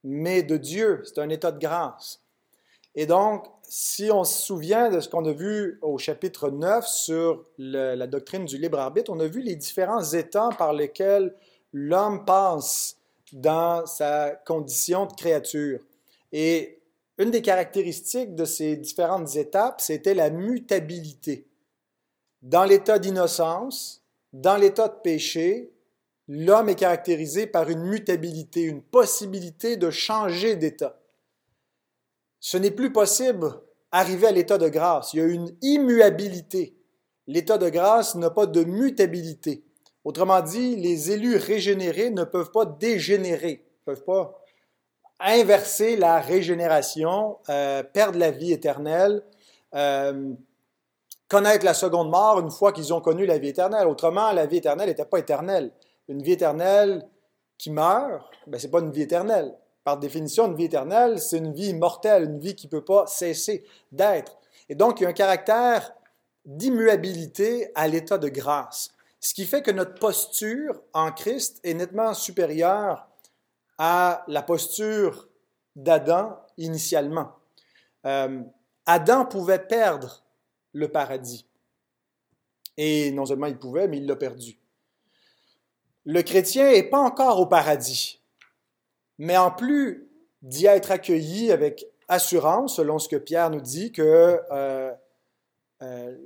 mais 0.03 0.41
de 0.41 0.57
Dieu. 0.57 1.03
C'est 1.05 1.19
un 1.19 1.29
état 1.29 1.51
de 1.51 1.59
grâce. 1.59 2.21
Et 2.95 3.05
donc, 3.05 3.45
si 3.69 4.09
on 4.11 4.23
se 4.23 4.41
souvient 4.41 4.89
de 4.89 4.99
ce 4.99 5.07
qu'on 5.07 5.25
a 5.25 5.31
vu 5.31 5.77
au 5.83 5.99
chapitre 5.99 6.49
9 6.49 6.87
sur 6.87 7.45
la 7.59 8.07
doctrine 8.07 8.45
du 8.45 8.57
libre 8.57 8.79
arbitre, 8.79 9.11
on 9.13 9.19
a 9.19 9.27
vu 9.27 9.41
les 9.41 9.55
différents 9.55 10.03
états 10.03 10.49
par 10.57 10.73
lesquels 10.73 11.35
l'homme 11.71 12.25
passe 12.25 12.97
dans 13.31 13.85
sa 13.85 14.31
condition 14.31 15.05
de 15.05 15.13
créature. 15.13 15.79
Et 16.31 16.79
une 17.19 17.29
des 17.29 17.43
caractéristiques 17.43 18.33
de 18.33 18.43
ces 18.43 18.75
différentes 18.75 19.35
étapes, 19.35 19.81
c'était 19.81 20.15
la 20.15 20.31
mutabilité. 20.31 21.45
Dans 22.41 22.65
l'état 22.65 22.97
d'innocence, 22.97 24.03
dans 24.33 24.57
l'état 24.57 24.87
de 24.87 24.97
péché, 25.03 25.71
l'homme 26.27 26.69
est 26.69 26.75
caractérisé 26.75 27.45
par 27.45 27.69
une 27.69 27.83
mutabilité, 27.83 28.61
une 28.61 28.81
possibilité 28.81 29.77
de 29.77 29.91
changer 29.91 30.55
d'état. 30.55 30.98
Ce 32.39 32.57
n'est 32.57 32.71
plus 32.71 32.91
possible 32.91 33.61
d'arriver 33.91 34.27
à 34.27 34.31
l'état 34.31 34.57
de 34.57 34.69
grâce. 34.69 35.13
Il 35.13 35.19
y 35.19 35.21
a 35.21 35.25
une 35.25 35.51
immuabilité. 35.61 36.75
L'état 37.27 37.57
de 37.57 37.69
grâce 37.69 38.15
n'a 38.15 38.29
pas 38.29 38.45
de 38.45 38.63
mutabilité. 38.63 39.63
Autrement 40.03 40.41
dit, 40.41 40.75
les 40.75 41.11
élus 41.11 41.35
régénérés 41.35 42.09
ne 42.09 42.23
peuvent 42.23 42.51
pas 42.51 42.65
dégénérer, 42.65 43.65
ne 43.87 43.93
peuvent 43.93 44.05
pas 44.05 44.39
inverser 45.19 45.97
la 45.97 46.19
régénération, 46.19 47.37
euh, 47.49 47.83
perdre 47.83 48.17
la 48.17 48.31
vie 48.31 48.53
éternelle, 48.53 49.21
euh, 49.75 50.33
connaître 51.27 51.65
la 51.65 51.73
seconde 51.73 52.09
mort 52.09 52.39
une 52.39 52.49
fois 52.49 52.71
qu'ils 52.71 52.93
ont 52.93 53.01
connu 53.01 53.25
la 53.25 53.37
vie 53.37 53.49
éternelle. 53.49 53.87
Autrement, 53.87 54.31
la 54.31 54.45
vie 54.45 54.57
éternelle 54.57 54.87
n'était 54.87 55.05
pas 55.05 55.19
éternelle. 55.19 55.71
Une 56.07 56.23
vie 56.23 56.31
éternelle 56.31 57.05
qui 57.57 57.69
meurt, 57.69 58.25
ben, 58.47 58.59
ce 58.59 58.65
n'est 58.65 58.71
pas 58.71 58.79
une 58.79 58.91
vie 58.91 59.03
éternelle. 59.03 59.53
Par 59.83 59.97
définition, 59.97 60.47
une 60.47 60.55
vie 60.55 60.65
éternelle, 60.65 61.19
c'est 61.19 61.37
une 61.37 61.53
vie 61.53 61.69
immortelle, 61.69 62.23
une 62.23 62.39
vie 62.39 62.55
qui 62.55 62.67
ne 62.67 62.71
peut 62.71 62.85
pas 62.85 63.07
cesser 63.07 63.65
d'être. 63.91 64.37
Et 64.67 64.75
donc, 64.75 64.99
il 64.99 65.03
y 65.03 65.05
a 65.05 65.09
un 65.09 65.13
caractère 65.13 65.93
d'immuabilité 66.45 67.71
à 67.75 67.87
l'état 67.87 68.17
de 68.17 68.29
grâce. 68.29 68.91
Ce 69.19 69.33
qui 69.33 69.45
fait 69.45 69.61
que 69.61 69.71
notre 69.71 69.95
posture 69.95 70.81
en 70.93 71.11
Christ 71.11 71.59
est 71.63 71.73
nettement 71.73 72.13
supérieure 72.13 73.07
à 73.77 74.23
la 74.27 74.41
posture 74.41 75.27
d'Adam 75.75 76.37
initialement. 76.57 77.31
Euh, 78.05 78.41
Adam 78.85 79.25
pouvait 79.25 79.59
perdre 79.59 80.23
le 80.73 80.87
paradis. 80.87 81.45
Et 82.77 83.11
non 83.11 83.25
seulement 83.25 83.47
il 83.47 83.57
pouvait, 83.57 83.87
mais 83.87 83.97
il 83.97 84.05
l'a 84.05 84.15
perdu. 84.15 84.57
Le 86.05 86.21
chrétien 86.21 86.71
n'est 86.71 86.83
pas 86.83 86.99
encore 86.99 87.39
au 87.39 87.45
paradis, 87.45 88.18
mais 89.19 89.37
en 89.37 89.51
plus 89.51 90.09
d'y 90.41 90.65
être 90.65 90.91
accueilli 90.91 91.51
avec 91.51 91.85
assurance, 92.07 92.77
selon 92.77 92.97
ce 92.97 93.07
que 93.07 93.17
Pierre 93.17 93.51
nous 93.51 93.61
dit, 93.61 93.91
que 93.91 94.41
euh, 94.51 94.91
euh, 95.83 96.17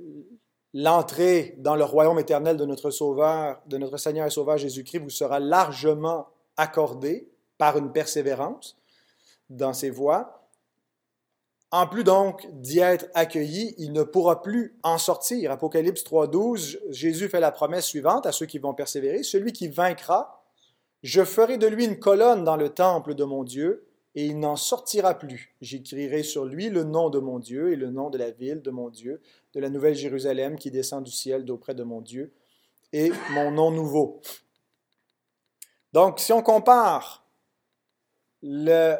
l'entrée 0.72 1.56
dans 1.58 1.76
le 1.76 1.84
royaume 1.84 2.18
éternel 2.18 2.56
de 2.56 2.64
notre 2.64 2.90
Sauveur, 2.90 3.60
de 3.66 3.76
notre 3.76 3.98
Seigneur 3.98 4.26
et 4.26 4.30
Sauveur 4.30 4.56
Jésus-Christ 4.56 4.98
vous 4.98 5.10
sera 5.10 5.40
largement 5.40 6.28
accordée 6.56 7.28
par 7.58 7.76
une 7.76 7.92
persévérance 7.92 8.76
dans 9.50 9.72
ses 9.72 9.90
voies. 9.90 10.40
En 11.70 11.88
plus 11.88 12.04
donc 12.04 12.46
d'y 12.52 12.78
être 12.78 13.06
accueilli, 13.14 13.74
il 13.78 13.92
ne 13.92 14.04
pourra 14.04 14.42
plus 14.42 14.78
en 14.84 14.96
sortir. 14.96 15.50
Apocalypse 15.50 16.04
3.12, 16.04 16.78
Jésus 16.90 17.28
fait 17.28 17.40
la 17.40 17.50
promesse 17.50 17.86
suivante 17.86 18.26
à 18.26 18.32
ceux 18.32 18.46
qui 18.46 18.58
vont 18.58 18.74
persévérer. 18.74 19.24
Celui 19.24 19.52
qui 19.52 19.66
vaincra, 19.66 20.43
je 21.04 21.22
ferai 21.22 21.58
de 21.58 21.66
lui 21.66 21.84
une 21.84 21.98
colonne 21.98 22.44
dans 22.44 22.56
le 22.56 22.70
temple 22.70 23.14
de 23.14 23.24
mon 23.24 23.44
Dieu, 23.44 23.86
et 24.14 24.24
il 24.24 24.40
n'en 24.40 24.56
sortira 24.56 25.18
plus. 25.18 25.54
J'écrirai 25.60 26.22
sur 26.22 26.46
lui 26.46 26.70
le 26.70 26.82
nom 26.82 27.10
de 27.10 27.18
mon 27.18 27.38
Dieu 27.38 27.72
et 27.72 27.76
le 27.76 27.90
nom 27.90 28.08
de 28.08 28.16
la 28.16 28.30
ville 28.30 28.62
de 28.62 28.70
mon 28.70 28.88
Dieu, 28.88 29.20
de 29.52 29.60
la 29.60 29.68
nouvelle 29.68 29.94
Jérusalem 29.94 30.56
qui 30.58 30.70
descend 30.70 31.04
du 31.04 31.10
ciel 31.10 31.44
d'auprès 31.44 31.74
de 31.74 31.82
mon 31.82 32.00
Dieu, 32.00 32.32
et 32.94 33.12
mon 33.32 33.50
nom 33.50 33.70
nouveau. 33.70 34.22
Donc, 35.92 36.20
si 36.20 36.32
on 36.32 36.42
compare 36.42 37.26
le, 38.42 38.96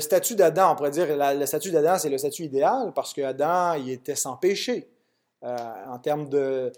statut 0.00 0.34
d'Adam, 0.34 0.72
on 0.72 0.76
pourrait 0.76 0.90
dire 0.90 1.06
le 1.08 1.46
statut 1.46 1.70
d'Adam, 1.70 1.98
c'est 1.98 2.10
le 2.10 2.18
statut 2.18 2.42
idéal 2.42 2.92
parce 2.94 3.14
qu'Adam, 3.14 3.74
il 3.74 3.90
était 3.90 4.16
sans 4.16 4.36
péché 4.36 4.88
euh, 5.44 5.56
en 5.86 5.98
termes 6.00 6.28
de, 6.28 6.72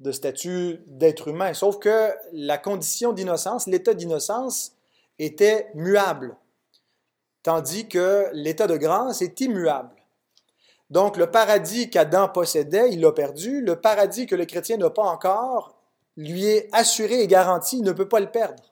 de 0.00 0.12
statut 0.12 0.80
d'être 0.86 1.28
humain. 1.28 1.54
Sauf 1.54 1.78
que 1.78 2.10
la 2.32 2.58
condition 2.58 3.12
d'innocence, 3.12 3.66
l'état 3.66 3.94
d'innocence, 3.94 4.72
était 5.18 5.70
muable 5.74 6.36
tandis 7.46 7.86
que 7.86 8.28
l'état 8.32 8.66
de 8.66 8.76
grâce 8.76 9.22
est 9.22 9.40
immuable. 9.40 9.94
Donc 10.90 11.16
le 11.16 11.30
paradis 11.30 11.90
qu'Adam 11.90 12.28
possédait, 12.28 12.90
il 12.90 13.00
l'a 13.00 13.12
perdu. 13.12 13.60
Le 13.60 13.80
paradis 13.80 14.26
que 14.26 14.34
le 14.34 14.46
chrétien 14.46 14.78
n'a 14.78 14.90
pas 14.90 15.04
encore 15.04 15.76
lui 16.16 16.46
est 16.46 16.68
assuré 16.72 17.20
et 17.20 17.26
garanti, 17.26 17.78
il 17.78 17.84
ne 17.84 17.92
peut 17.92 18.08
pas 18.08 18.20
le 18.20 18.30
perdre. 18.30 18.62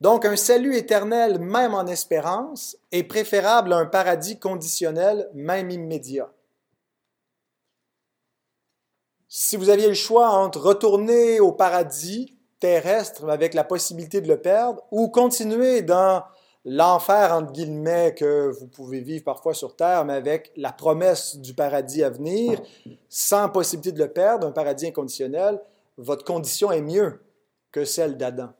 Donc 0.00 0.24
un 0.24 0.36
salut 0.36 0.76
éternel, 0.76 1.38
même 1.38 1.74
en 1.74 1.86
espérance, 1.86 2.76
est 2.92 3.04
préférable 3.04 3.72
à 3.72 3.76
un 3.76 3.86
paradis 3.86 4.38
conditionnel, 4.38 5.30
même 5.32 5.70
immédiat. 5.70 6.30
Si 9.28 9.56
vous 9.56 9.68
aviez 9.68 9.88
le 9.88 9.94
choix 9.94 10.30
entre 10.30 10.58
retourner 10.58 11.38
au 11.38 11.52
paradis 11.52 12.34
terrestre 12.60 13.28
avec 13.28 13.52
la 13.52 13.62
possibilité 13.62 14.22
de 14.22 14.28
le 14.28 14.40
perdre 14.40 14.82
ou 14.90 15.08
continuer 15.08 15.82
dans 15.82 16.24
l'enfer, 16.64 17.32
entre 17.34 17.52
guillemets, 17.52 18.14
que 18.14 18.50
vous 18.58 18.66
pouvez 18.66 19.00
vivre 19.00 19.24
parfois 19.24 19.52
sur 19.52 19.76
Terre, 19.76 20.06
mais 20.06 20.14
avec 20.14 20.50
la 20.56 20.72
promesse 20.72 21.36
du 21.36 21.54
paradis 21.54 22.02
à 22.02 22.10
venir, 22.10 22.60
sans 23.08 23.48
possibilité 23.50 23.92
de 23.92 24.02
le 24.02 24.10
perdre, 24.10 24.46
un 24.46 24.52
paradis 24.52 24.86
inconditionnel, 24.86 25.60
votre 25.98 26.24
condition 26.24 26.72
est 26.72 26.80
mieux 26.80 27.22
que 27.70 27.84
celle 27.84 28.16
d'Adam. 28.16 28.50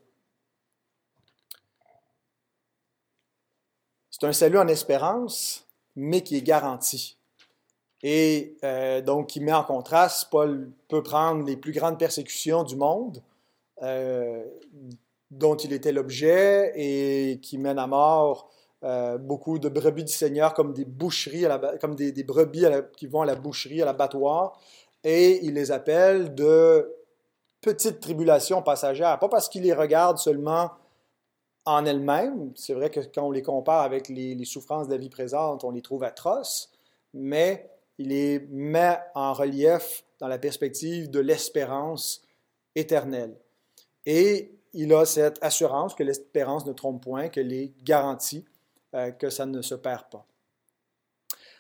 C'est 4.11 4.27
un 4.27 4.33
salut 4.33 4.59
en 4.59 4.69
espérance, 4.69 5.67
mais 5.97 6.23
qui 6.23 6.37
est 6.37 6.43
garanti. 6.43 7.18
Et 8.03 8.57
euh, 8.65 9.01
donc, 9.01 9.29
qui 9.29 9.41
met 9.41 9.53
en 9.53 9.65
contraste, 9.65 10.29
Paul 10.31 10.71
peut 10.89 11.03
prendre 11.03 11.45
les 11.45 11.57
plus 11.57 11.73
grandes 11.73 11.99
persécutions 11.99 12.63
du 12.63 12.77
monde, 12.77 13.23
euh, 13.83 14.45
dont 15.31 15.57
il 15.57 15.73
était 15.73 15.93
l'objet 15.93 16.73
et 16.77 17.41
qui 17.41 17.59
mène 17.59 17.79
à 17.79 17.87
mort 17.87 18.51
euh, 18.85 19.19
beaucoup 19.19 19.59
de 19.59 19.69
brebis 19.69 20.05
du 20.05 20.13
Seigneur 20.13 20.55
comme 20.55 20.73
des 20.73 20.85
boucheries, 20.85 21.47
comme 21.81 21.97
des, 21.97 22.13
brebis 22.23 22.65
qui 22.97 23.09
vont 23.09 23.23
à 23.23 23.27
la 23.27 23.35
boucherie, 23.35 23.83
à 23.83 23.85
l'abattoir, 23.85 24.61
et 25.03 25.45
il 25.45 25.55
les 25.55 25.73
appelle 25.73 26.35
de 26.35 26.95
petites 27.61 27.99
tribulations 27.99 28.63
passagères, 28.63 29.19
pas 29.19 29.29
parce 29.29 29.49
qu'il 29.49 29.65
les 29.65 29.73
regarde 29.73 30.19
seulement 30.19 30.71
en 31.65 31.85
elles-mêmes, 31.85 32.53
c'est 32.55 32.73
vrai 32.73 32.89
que 32.89 33.01
quand 33.13 33.27
on 33.27 33.31
les 33.31 33.43
compare 33.43 33.83
avec 33.83 34.09
les, 34.09 34.45
souffrances 34.45 34.87
de 34.87 34.93
la 34.93 34.99
vie 34.99 35.11
présente, 35.11 35.65
on 35.65 35.73
les 35.73 35.83
trouve 35.83 36.05
atroces, 36.05 36.71
mais 37.13 37.69
il 37.99 38.09
les 38.09 38.41
met 38.51 38.99
en 39.15 39.33
relief 39.33 40.05
dans 40.19 40.29
la 40.29 40.39
perspective 40.39 41.11
de 41.11 41.21
l'espérance 41.21 42.23
éternelle. 42.75 43.37
Et 44.07 44.53
il 44.73 44.93
a 44.95 45.05
cette 45.05 45.43
assurance 45.43 45.95
que 45.95 46.03
l'espérance 46.03 46.67
ne 46.67 46.73
trompe 46.73 47.03
point, 47.03 47.29
que 47.29 47.41
les 47.41 47.75
garanties 47.83 48.45
euh, 48.95 49.11
que 49.11 49.31
ça 49.31 49.47
ne 49.47 49.61
se 49.61 49.75
perd 49.75 50.05
pas. 50.11 50.27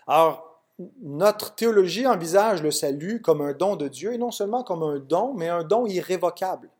Alors, 0.07 0.62
notre 1.02 1.54
théologie 1.54 2.07
envisage 2.07 2.62
le 2.62 2.71
salut 2.71 3.21
comme 3.21 3.40
un 3.40 3.52
don 3.52 3.76
de 3.76 3.88
Dieu, 3.88 4.14
et 4.14 4.18
non 4.18 4.30
seulement 4.30 4.62
comme 4.62 4.83
un 4.83 4.99
don, 4.99 5.35
mais 5.35 5.49
un 5.49 5.64
don 5.64 5.87
irrévocable. 5.87 6.71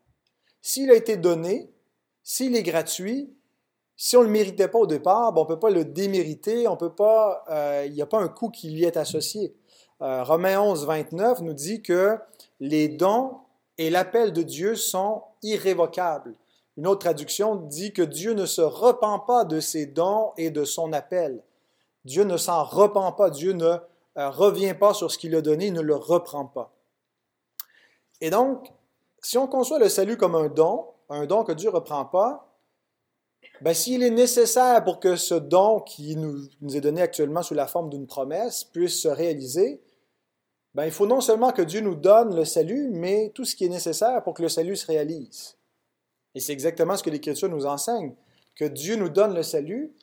S'il 0.61 0.89
a 0.89 0.95
été 0.95 1.17
donné, 1.17 1.69
s'il 2.23 2.55
est 2.55 2.63
gratuit, 2.63 3.33
si 4.01 4.15
on 4.15 4.21
ne 4.21 4.27
le 4.27 4.31
méritait 4.31 4.69
pas 4.69 4.79
au 4.79 4.87
départ, 4.87 5.33
on 5.35 5.41
ne 5.41 5.45
peut 5.45 5.59
pas 5.59 5.69
le 5.69 5.83
démériter, 5.83 6.69
on 6.69 6.77
peut 6.77 6.93
pas, 6.93 7.43
euh, 7.49 7.83
il 7.85 7.91
n'y 7.91 8.01
a 8.01 8.05
pas 8.05 8.19
un 8.19 8.29
coût 8.29 8.49
qui 8.49 8.69
lui 8.69 8.85
est 8.85 8.95
associé. 8.95 9.53
Euh, 10.01 10.23
Romains 10.23 10.61
11, 10.61 10.85
29 10.85 11.41
nous 11.41 11.51
dit 11.51 11.81
que 11.81 12.17
les 12.61 12.87
dons 12.87 13.39
et 13.77 13.89
l'appel 13.89 14.31
de 14.31 14.41
Dieu 14.41 14.75
sont 14.75 15.23
irrévocables. 15.43 16.33
Une 16.77 16.87
autre 16.87 17.01
traduction 17.01 17.55
dit 17.55 17.91
que 17.91 18.01
Dieu 18.01 18.33
ne 18.33 18.45
se 18.45 18.61
repent 18.61 19.25
pas 19.27 19.43
de 19.43 19.59
ses 19.59 19.85
dons 19.85 20.31
et 20.37 20.49
de 20.49 20.63
son 20.63 20.93
appel. 20.93 21.43
Dieu 22.05 22.23
ne 22.23 22.37
s'en 22.37 22.63
repent 22.63 23.17
pas, 23.17 23.29
Dieu 23.29 23.51
ne 23.51 23.79
euh, 24.17 24.29
revient 24.29 24.75
pas 24.75 24.93
sur 24.93 25.11
ce 25.11 25.17
qu'il 25.17 25.35
a 25.35 25.41
donné, 25.41 25.67
il 25.67 25.73
ne 25.73 25.81
le 25.81 25.95
reprend 25.97 26.45
pas. 26.45 26.71
Et 28.21 28.29
donc, 28.29 28.71
si 29.21 29.37
on 29.37 29.47
conçoit 29.47 29.77
le 29.77 29.89
salut 29.89 30.15
comme 30.15 30.35
un 30.35 30.47
don, 30.47 30.85
un 31.09 31.25
don 31.25 31.43
que 31.43 31.51
Dieu 31.51 31.69
ne 31.69 31.75
reprend 31.75 32.05
pas, 32.05 32.48
ben, 33.61 33.73
s'il 33.73 34.03
est 34.03 34.09
nécessaire 34.09 34.83
pour 34.83 34.99
que 34.99 35.15
ce 35.15 35.35
don 35.35 35.79
qui 35.81 36.15
nous, 36.15 36.47
est 36.73 36.81
donné 36.81 37.01
actuellement 37.01 37.43
sous 37.43 37.53
la 37.53 37.67
forme 37.67 37.89
d'une 37.89 38.07
promesse 38.07 38.63
puisse 38.63 39.01
se 39.01 39.07
réaliser, 39.07 39.81
ben, 40.75 40.85
il 40.85 40.91
faut 40.91 41.07
non 41.07 41.21
seulement 41.21 41.51
que 41.51 41.61
Dieu 41.61 41.81
nous 41.81 41.95
donne 41.95 42.35
le 42.35 42.45
salut, 42.45 42.89
mais 42.91 43.31
tout 43.35 43.43
ce 43.43 43.55
qui 43.55 43.65
est 43.65 43.69
nécessaire 43.69 44.23
pour 44.23 44.33
que 44.33 44.41
le 44.41 44.49
salut 44.49 44.75
se 44.75 44.87
réalise. 44.87 45.57
Et 46.35 46.39
c'est 46.39 46.53
exactement 46.53 46.95
ce 46.95 47.03
que 47.03 47.09
l'Écriture 47.09 47.49
nous 47.49 47.65
enseigne, 47.65 48.13
que 48.55 48.65
Dieu 48.65 48.95
nous 48.95 49.09
donne 49.09 49.33
le 49.33 49.43
salut, 49.43 49.93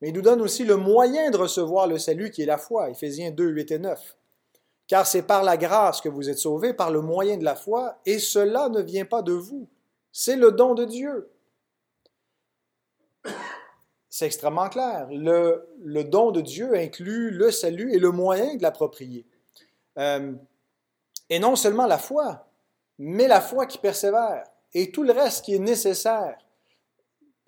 mais 0.00 0.08
il 0.08 0.14
nous 0.14 0.22
donne 0.22 0.40
aussi 0.40 0.64
le 0.64 0.76
moyen 0.76 1.30
de 1.30 1.36
recevoir 1.36 1.86
le 1.86 1.98
salut 1.98 2.30
qui 2.30 2.42
est 2.42 2.46
la 2.46 2.58
foi, 2.58 2.90
Éphésiens 2.90 3.30
2, 3.30 3.48
8 3.48 3.70
et 3.72 3.78
9. 3.78 4.16
Car 4.86 5.06
c'est 5.06 5.22
par 5.22 5.42
la 5.42 5.56
grâce 5.56 6.00
que 6.00 6.08
vous 6.08 6.30
êtes 6.30 6.38
sauvés, 6.38 6.72
par 6.72 6.90
le 6.90 7.00
moyen 7.00 7.36
de 7.36 7.44
la 7.44 7.54
foi, 7.54 7.98
et 8.06 8.18
cela 8.18 8.68
ne 8.68 8.80
vient 8.80 9.04
pas 9.04 9.22
de 9.22 9.32
vous. 9.32 9.68
C'est 10.12 10.36
le 10.36 10.52
don 10.52 10.74
de 10.74 10.84
Dieu. 10.84 11.28
C'est 14.08 14.26
extrêmement 14.26 14.68
clair. 14.68 15.08
Le, 15.10 16.02
don 16.04 16.30
de 16.30 16.40
Dieu 16.40 16.74
inclut 16.74 17.30
le 17.30 17.50
salut 17.50 17.92
et 17.92 17.98
le 17.98 18.10
moyen 18.10 18.56
de 18.56 18.62
l'approprier. 18.62 19.26
Euh, 19.98 20.32
et 21.28 21.38
non 21.38 21.56
seulement 21.56 21.86
la 21.86 21.98
foi, 21.98 22.46
mais 22.98 23.28
la 23.28 23.40
foi 23.40 23.66
qui 23.66 23.78
persévère 23.78 24.44
et 24.72 24.90
tout 24.90 25.02
le 25.02 25.12
reste 25.12 25.44
qui 25.44 25.54
est 25.54 25.58
nécessaire 25.58 26.36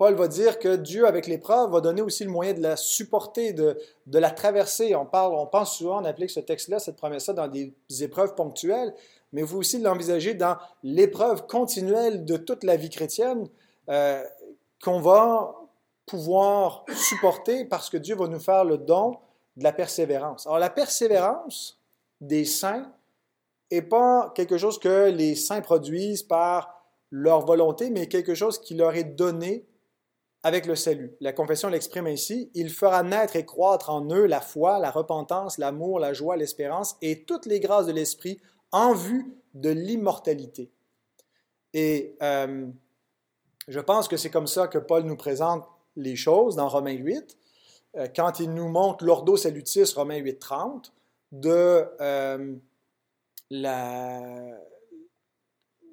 Paul 0.01 0.15
va 0.15 0.29
dire 0.29 0.59
que 0.59 0.77
Dieu, 0.77 1.07
avec 1.07 1.27
l'épreuve, 1.27 1.73
va 1.73 1.83
donner 1.83 2.01
aussi 2.01 2.25
le 2.25 2.31
moyen 2.31 2.55
de 2.55 2.63
la 2.63 2.75
supporter, 2.79 3.53
de, 3.53 3.77
la 4.07 4.31
traverser. 4.31 4.95
On, 4.95 5.05
parle, 5.05 5.35
on 5.35 5.47
pense 5.47 5.77
souvent, 5.77 6.01
on 6.01 6.07
applique 6.07 6.31
ce 6.31 6.41
texte-là, 6.41 6.79
cette 6.79 6.97
promesse-là, 6.97 7.35
dans 7.35 7.49
des 7.49 7.75
épreuves 8.01 8.35
ponctuelles, 8.35 8.95
mais 9.35 9.45
faut 9.45 9.59
aussi 9.59 9.79
l'envisager 9.79 10.33
dans 10.33 10.57
l'épreuve 10.83 11.47
continuelle 11.47 12.25
de 12.25 12.39
toute 12.39 12.65
la 12.65 12.77
vie 12.77 12.89
chrétienne 12.89 13.47
euh, 13.91 14.25
qu'on 14.83 15.03
va 15.03 15.55
pouvoir 16.11 16.85
supporter 16.93 17.65
parce 17.65 17.89
que 17.89 17.97
Dieu 17.97 18.17
va 18.17 18.27
nous 18.27 18.41
faire 18.41 18.65
le 18.65 18.79
don 18.79 19.19
de 19.57 19.63
la 19.63 19.73
persévérance. 19.73 20.47
Alors 20.47 20.59
la 20.59 20.71
persévérance 20.71 21.81
des 22.21 22.45
saints 22.45 22.93
n'est 23.71 23.83
pas 23.83 24.33
quelque 24.35 24.59
chose 24.59 24.79
que 24.79 25.09
les 25.11 25.37
saints 25.37 25.61
produisent 25.61 26.25
par 26.25 26.85
leur 27.11 27.47
volonté, 27.47 27.91
mais 27.91 28.09
quelque 28.09 28.35
chose 28.35 28.61
qui 28.61 28.75
leur 28.75 28.95
est 28.95 29.05
donné 29.05 29.67
avec 30.43 30.67
le 30.67 30.75
salut. 30.75 31.15
La 31.21 31.33
confession 31.33 31.69
l'exprime 31.69 32.07
ainsi, 32.07 32.51
il 32.55 32.71
fera 32.71 33.03
naître 33.03 33.37
et 33.37 33.45
croître 33.45 33.91
en 33.91 34.09
eux 34.11 34.27
la 34.27 34.41
foi, 34.41 34.79
la 34.79 34.91
repentance, 34.91 35.59
l'amour, 35.59 36.01
la 36.01 36.13
joie, 36.13 36.37
l'espérance 36.37 36.97
et 37.03 37.25
toutes 37.25 37.47
les 37.47 37.61
grâces 37.61 37.87
de 37.87 37.93
l'Esprit 37.93 38.41
en 38.73 38.95
vue 38.95 39.33
de 39.55 39.71
l'immortalité. 39.71 40.71
Et 41.73 42.17
euh, 42.23 42.67
je 43.69 43.81
pense 43.81 44.09
que 44.09 44.17
c'est 44.17 44.31
comme 44.31 44.47
ça 44.47 44.67
que 44.67 44.79
Paul 44.79 45.05
nous 45.05 45.17
présente 45.17 45.65
les 45.97 46.17
choses 46.17 46.57
dans 46.57 46.69
Romains 46.69 46.93
8, 46.93 47.37
euh, 47.97 48.07
quand 48.15 48.41
il 48.41 48.53
nous 48.53 48.69
montre 48.69 49.05
l'ordo 49.05 49.37
salutis, 49.37 49.85
Romains 49.95 50.19
8, 50.19 50.39
30, 50.39 50.93
de 51.33 51.85
euh, 52.01 52.57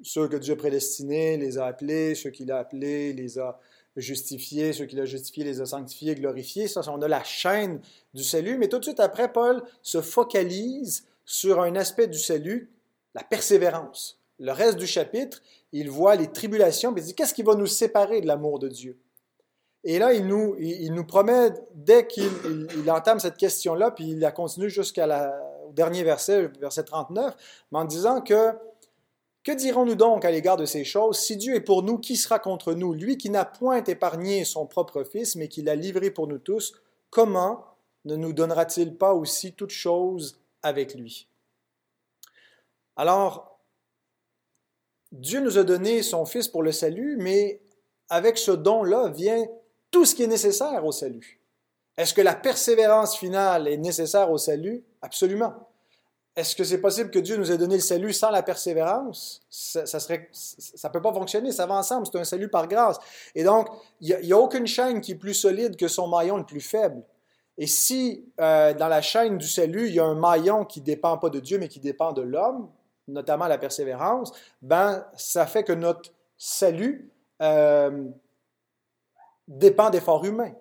ceux 0.03 0.27
que 0.27 0.37
Dieu 0.37 0.53
a 0.53 0.57
prédestinés, 0.57 1.37
les 1.37 1.57
a 1.57 1.65
appelés, 1.65 2.15
ceux 2.15 2.29
qu'il 2.29 2.51
a 2.51 2.59
appelés, 2.59 3.13
les 3.13 3.39
a 3.39 3.59
justifiés, 3.95 4.73
ceux 4.73 4.85
qu'il 4.85 4.99
a 4.99 5.05
justifiés, 5.05 5.43
les 5.43 5.61
a 5.61 5.65
sanctifiés, 5.65 6.15
glorifiés. 6.15 6.67
Ça, 6.67 6.81
on 6.87 7.01
a 7.01 7.07
la 7.07 7.23
chaîne 7.23 7.81
du 8.13 8.23
salut. 8.23 8.57
Mais 8.57 8.67
tout 8.67 8.77
de 8.79 8.83
suite 8.83 8.99
après, 8.99 9.31
Paul 9.31 9.63
se 9.81 10.01
focalise 10.01 11.05
sur 11.25 11.61
un 11.61 11.75
aspect 11.75 12.07
du 12.07 12.19
salut, 12.19 12.71
la 13.15 13.23
persévérance. 13.23 14.19
Le 14.39 14.51
reste 14.51 14.77
du 14.77 14.85
chapitre, 14.85 15.41
il 15.71 15.89
voit 15.89 16.15
les 16.15 16.31
tribulations, 16.31 16.91
mais 16.91 17.01
il 17.01 17.05
dit 17.05 17.15
qu'est-ce 17.15 17.33
qui 17.33 17.43
va 17.43 17.55
nous 17.55 17.65
séparer 17.65 18.21
de 18.21 18.27
l'amour 18.27 18.59
de 18.59 18.67
Dieu? 18.67 18.99
Et 19.89 19.99
là, 19.99 20.11
il 20.13 20.27
nous, 20.27 20.53
il, 20.59 20.93
nous 20.93 21.05
promet, 21.05 21.51
dès 21.73 22.07
qu'il 22.07 22.29
il, 22.75 22.91
entame 22.91 23.21
cette 23.21 23.37
question-là, 23.37 23.91
puis 23.91 24.09
il 24.09 24.19
la 24.19 24.33
continue 24.33 24.69
jusqu'au 24.69 25.01
dernier 25.71 26.03
verset, 26.03 26.47
verset 26.59 26.83
39, 26.83 27.33
en 27.71 27.85
disant 27.85 28.19
que 28.19 28.51
que 29.43 29.53
dirons-nous 29.53 29.95
donc 29.95 30.25
à 30.25 30.31
l'égard 30.31 30.57
de 30.57 30.65
ces 30.65 30.83
choses? 30.83 31.19
Si 31.19 31.37
Dieu 31.37 31.55
est 31.55 31.61
pour 31.61 31.83
nous, 31.83 31.99
qui 31.99 32.17
sera 32.17 32.37
contre 32.37 32.73
nous? 32.73 32.93
Lui 32.93 33.17
qui 33.17 33.29
n'a 33.29 33.45
point 33.45 33.81
épargné 33.81 34.43
son 34.43 34.65
propre 34.65 35.05
Fils, 35.05 35.37
mais 35.37 35.47
qui 35.47 35.61
l'a 35.61 35.75
livré 35.75 36.11
pour 36.11 36.27
nous 36.27 36.37
tous, 36.37 36.73
comment 37.09 37.63
ne 38.03 38.17
nous 38.17 38.33
donnera-t-il 38.33 38.97
pas 38.97 39.13
aussi 39.13 39.53
toutes 39.53 39.69
choses 39.69 40.41
avec 40.63 40.95
lui? 40.95 41.29
Alors, 42.97 43.57
Dieu 45.13 45.39
nous 45.39 45.57
a 45.57 45.63
donné 45.63 46.03
son 46.03 46.25
Fils 46.25 46.49
pour 46.49 46.61
le 46.61 46.73
salut, 46.73 47.15
mais 47.17 47.61
avec 48.09 48.37
ce 48.37 48.51
don-là 48.51 49.11
vient 49.11 49.45
tout 49.91 50.05
ce 50.05 50.15
qui 50.15 50.23
est 50.23 50.27
nécessaire 50.27 50.85
au 50.85 50.91
salut. 50.91 51.39
Est-ce 51.97 52.13
que 52.13 52.21
la 52.21 52.35
persévérance 52.35 53.17
finale 53.17 53.67
est 53.67 53.77
nécessaire 53.77 54.29
au 54.31 54.37
salut? 54.37 54.83
Absolument. 55.01 55.53
Est-ce 56.35 56.55
que 56.55 56.63
c'est 56.63 56.79
possible 56.79 57.09
que 57.09 57.17
Dieu 57.17 57.35
nous 57.35 57.51
ait 57.51 57.57
donné 57.57 57.75
le 57.75 57.81
salut 57.81 58.13
sans 58.13 58.29
la 58.29 58.43
persévérance? 58.43 59.41
Ça, 59.49 59.81
ne 59.81 60.17
ça 60.31 60.89
peut 60.91 61.01
pas 61.01 61.11
fonctionner, 61.11 61.51
ça 61.51 61.65
va 61.65 61.73
ensemble, 61.73 62.05
c'est 62.05 62.19
un 62.19 62.23
salut 62.23 62.47
par 62.47 62.67
grâce. 62.67 62.99
Et 63.33 63.43
donc, 63.43 63.67
il 64.01 64.15
n'y 64.21 64.31
a, 64.31 64.37
aucune 64.37 64.67
chaîne 64.67 65.01
qui 65.01 65.13
est 65.13 65.15
plus 65.15 65.33
solide 65.33 65.75
que 65.75 65.87
son 65.87 66.07
maillon 66.07 66.37
le 66.37 66.45
plus 66.45 66.61
faible. 66.61 67.01
Et 67.57 67.65
si 67.65 68.31
euh, 68.39 68.75
dans 68.75 68.87
la 68.87 69.01
chaîne 69.01 69.39
du 69.39 69.47
salut, 69.47 69.87
il 69.87 69.95
y 69.95 69.99
a 69.99 70.05
un 70.05 70.13
maillon 70.13 70.63
qui 70.63 70.79
ne 70.81 70.85
dépend 70.85 71.17
pas 71.17 71.31
de 71.31 71.39
Dieu, 71.39 71.57
mais 71.57 71.69
qui 71.69 71.79
dépend 71.79 72.13
de 72.13 72.21
l'homme, 72.21 72.69
notamment 73.07 73.47
la 73.47 73.57
persévérance, 73.57 74.31
ben, 74.61 75.03
ça 75.15 75.47
fait 75.47 75.63
que 75.63 75.73
notre 75.73 76.11
salut 76.37 77.09
euh, 77.41 78.09
dépend 79.47 79.89
d'efforts 79.89 80.25
humains. 80.25 80.53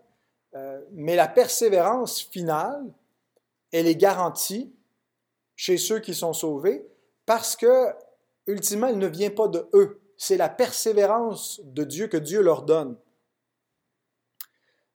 Euh, 0.55 0.81
mais 0.93 1.17
la 1.17 1.29
persévérance 1.29 2.21
finale, 2.21 2.85
elle 3.73 3.87
est 3.87 3.97
garantie 3.97 4.73
chez 5.55 5.77
ceux 5.77 5.99
qui 5.99 6.15
sont 6.15 6.33
sauvés 6.33 6.87
parce 7.27 7.57
que, 7.57 7.93
ultimement, 8.47 8.87
elle 8.87 8.99
ne 8.99 9.07
vient 9.07 9.31
pas 9.31 9.49
de 9.49 9.69
eux. 9.75 10.01
C'est 10.17 10.37
la 10.37 10.49
persévérance 10.49 11.61
de 11.65 11.85
Dieu 11.85 12.07
que 12.07 12.17
Dieu 12.17 12.41
leur 12.43 12.63
donne. 12.63 12.97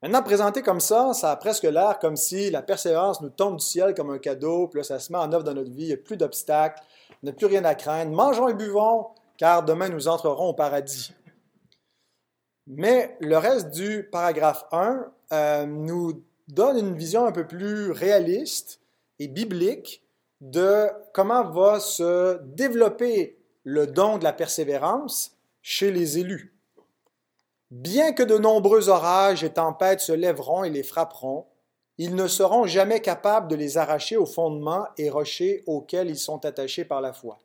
Maintenant, 0.02 0.24
présenté 0.24 0.64
comme 0.64 0.80
ça, 0.80 1.14
ça 1.14 1.32
a 1.32 1.36
presque 1.36 1.64
l'air 1.64 2.00
comme 2.00 2.16
si 2.16 2.50
la 2.50 2.64
persévérance 2.64 3.22
nous 3.22 3.30
tombe 3.30 3.58
du 3.58 3.66
ciel 3.66 3.94
comme 3.94 4.10
un 4.10 4.18
cadeau, 4.18 4.68
puis 4.68 4.80
là, 4.80 4.84
ça 4.84 4.98
se 4.98 5.12
met 5.12 5.20
en 5.20 5.32
œuvre 5.32 5.44
dans 5.44 5.54
notre 5.54 5.70
vie, 5.70 5.84
il 5.84 5.88
n'y 5.88 5.94
a 5.94 5.98
plus 5.98 6.18
d'obstacles, 6.18 6.82
on 7.22 7.28
n'a 7.28 7.34
plus 7.34 7.46
rien 7.46 7.64
à 7.66 7.76
craindre. 7.76 8.12
Mangeons 8.12 8.48
et 8.48 8.56
buvons, 8.56 9.10
car 9.38 9.64
demain 9.64 9.90
nous 9.90 10.08
entrerons 10.08 10.50
au 10.50 10.54
paradis. 10.54 11.14
Mais 12.68 13.18
le 13.20 13.38
reste 13.38 13.72
du 13.72 14.08
paragraphe 14.12 14.66
1 14.72 15.12
euh, 15.34 15.66
nous 15.66 16.24
donne 16.48 16.78
une 16.78 16.96
vision 16.96 17.26
un 17.26 17.32
peu 17.32 17.48
plus 17.48 17.92
réaliste 17.92 18.80
et 19.20 19.28
biblique 19.28 20.04
de 20.42 20.88
comment 21.14 21.44
va 21.44 21.80
se 21.80 22.40
développer 22.44 23.38
le 23.64 23.88
don 23.88 24.18
de 24.18 24.24
la 24.24 24.34
persévérance 24.34 25.38
chez 25.62 25.92
les 25.92 26.18
élus. 26.18 26.54
Bien 27.70 28.12
que 28.12 28.24
de 28.24 28.38
nombreux 28.38 28.90
orages 28.90 29.44
et 29.44 29.54
tempêtes 29.54 30.02
se 30.02 30.12
lèveront 30.12 30.64
et 30.64 30.70
les 30.70 30.84
frapperont, 30.84 31.46
ils 31.98 32.16
ne 32.16 32.28
seront 32.28 32.66
jamais 32.66 33.00
capables 33.00 33.48
de 33.48 33.56
les 33.56 33.78
arracher 33.78 34.18
aux 34.18 34.26
fondements 34.26 34.88
et 34.98 35.10
rochers 35.10 35.64
auxquels 35.68 36.10
ils 36.10 36.18
sont 36.18 36.44
attachés 36.46 36.84
par 36.84 37.00
la 37.00 37.14
foi. 37.14 37.40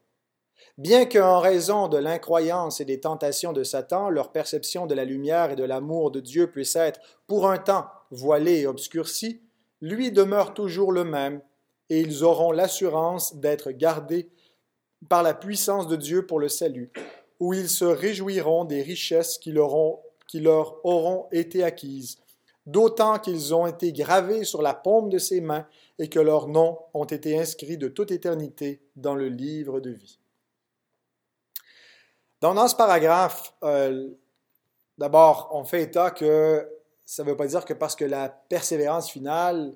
Bien 0.78 1.06
qu'en 1.06 1.40
raison 1.40 1.88
de 1.88 1.96
l'incroyance 1.96 2.82
et 2.82 2.84
des 2.84 3.00
tentations 3.00 3.54
de 3.54 3.64
Satan, 3.64 4.10
leur 4.10 4.30
perception 4.30 4.84
de 4.84 4.94
la 4.94 5.06
lumière 5.06 5.52
et 5.52 5.56
de 5.56 5.64
l'amour 5.64 6.10
de 6.10 6.20
Dieu 6.20 6.50
puisse 6.50 6.76
être 6.76 7.00
pour 7.26 7.48
un 7.48 7.56
temps 7.56 7.86
voilée 8.10 8.60
et 8.60 8.66
obscurcie, 8.66 9.40
lui 9.80 10.12
demeure 10.12 10.52
toujours 10.52 10.92
le 10.92 11.04
même 11.04 11.40
et 11.88 12.00
ils 12.00 12.24
auront 12.24 12.52
l'assurance 12.52 13.36
d'être 13.36 13.70
gardés 13.70 14.28
par 15.08 15.22
la 15.22 15.32
puissance 15.32 15.86
de 15.86 15.96
Dieu 15.96 16.26
pour 16.26 16.40
le 16.40 16.50
salut, 16.50 16.90
où 17.40 17.54
ils 17.54 17.70
se 17.70 17.86
réjouiront 17.86 18.66
des 18.66 18.82
richesses 18.82 19.38
qui 19.38 19.52
leur, 19.52 19.72
qui 20.28 20.40
leur 20.40 20.84
auront 20.84 21.26
été 21.32 21.64
acquises, 21.64 22.18
d'autant 22.66 23.18
qu'ils 23.18 23.54
ont 23.54 23.66
été 23.66 23.92
gravés 23.92 24.44
sur 24.44 24.60
la 24.60 24.74
paume 24.74 25.08
de 25.08 25.18
ses 25.18 25.40
mains 25.40 25.66
et 25.98 26.08
que 26.08 26.20
leurs 26.20 26.48
noms 26.48 26.78
ont 26.92 27.04
été 27.04 27.38
inscrits 27.38 27.78
de 27.78 27.88
toute 27.88 28.10
éternité 28.10 28.82
dans 28.94 29.14
le 29.14 29.28
livre 29.28 29.80
de 29.80 29.90
vie. 29.90 30.18
Dans 32.54 32.68
ce 32.68 32.74
paragraphe, 32.74 33.54
euh, 33.62 34.08
d'abord, 34.98 35.48
on 35.52 35.64
fait 35.64 35.82
état 35.82 36.10
que 36.10 36.68
ça 37.04 37.22
ne 37.22 37.30
veut 37.30 37.36
pas 37.36 37.46
dire 37.46 37.64
que 37.64 37.72
parce 37.72 37.96
que 37.96 38.04
la 38.04 38.28
persévérance 38.28 39.10
finale 39.10 39.74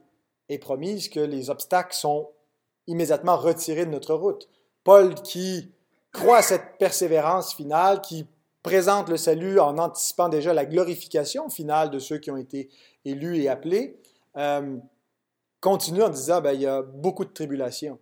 est 0.48 0.58
promise 0.58 1.08
que 1.08 1.20
les 1.20 1.48
obstacles 1.48 1.94
sont 1.94 2.30
immédiatement 2.86 3.36
retirés 3.36 3.86
de 3.86 3.90
notre 3.90 4.14
route. 4.14 4.48
Paul 4.84 5.14
qui 5.14 5.72
croit 6.12 6.38
à 6.38 6.42
cette 6.42 6.76
persévérance 6.78 7.54
finale, 7.54 8.00
qui 8.00 8.26
présente 8.62 9.08
le 9.08 9.16
salut 9.16 9.60
en 9.60 9.78
anticipant 9.78 10.28
déjà 10.28 10.52
la 10.52 10.66
glorification 10.66 11.48
finale 11.48 11.90
de 11.90 11.98
ceux 11.98 12.18
qui 12.18 12.30
ont 12.30 12.36
été 12.36 12.68
élus 13.04 13.38
et 13.38 13.48
appelés, 13.48 14.00
euh, 14.36 14.76
continue 15.60 16.02
en 16.02 16.08
disant, 16.08 16.40
ben, 16.40 16.52
il 16.52 16.62
y 16.62 16.66
a 16.66 16.82
beaucoup 16.82 17.24
de 17.24 17.32
tribulations. 17.32 17.98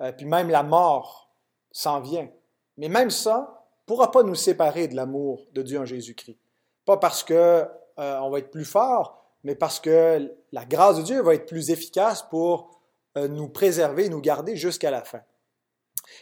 Euh, 0.00 0.10
puis 0.12 0.26
même 0.26 0.48
la 0.48 0.62
mort 0.62 1.30
s'en 1.70 2.00
vient. 2.00 2.28
Mais 2.76 2.88
même 2.88 3.10
ça 3.10 3.63
pourra 3.86 4.10
pas 4.10 4.22
nous 4.22 4.34
séparer 4.34 4.88
de 4.88 4.96
l'amour 4.96 5.46
de 5.52 5.62
Dieu 5.62 5.78
en 5.78 5.84
Jésus-Christ. 5.84 6.38
Pas 6.84 6.96
parce 6.96 7.22
qu'on 7.22 7.34
euh, 7.34 7.68
on 7.98 8.30
va 8.30 8.38
être 8.38 8.50
plus 8.50 8.64
fort, 8.64 9.24
mais 9.42 9.54
parce 9.54 9.80
que 9.80 10.32
la 10.52 10.64
grâce 10.64 10.98
de 10.98 11.02
Dieu 11.02 11.22
va 11.22 11.34
être 11.34 11.46
plus 11.46 11.70
efficace 11.70 12.22
pour 12.22 12.80
euh, 13.16 13.28
nous 13.28 13.48
préserver, 13.48 14.08
nous 14.08 14.20
garder 14.20 14.56
jusqu'à 14.56 14.90
la 14.90 15.02
fin. 15.02 15.20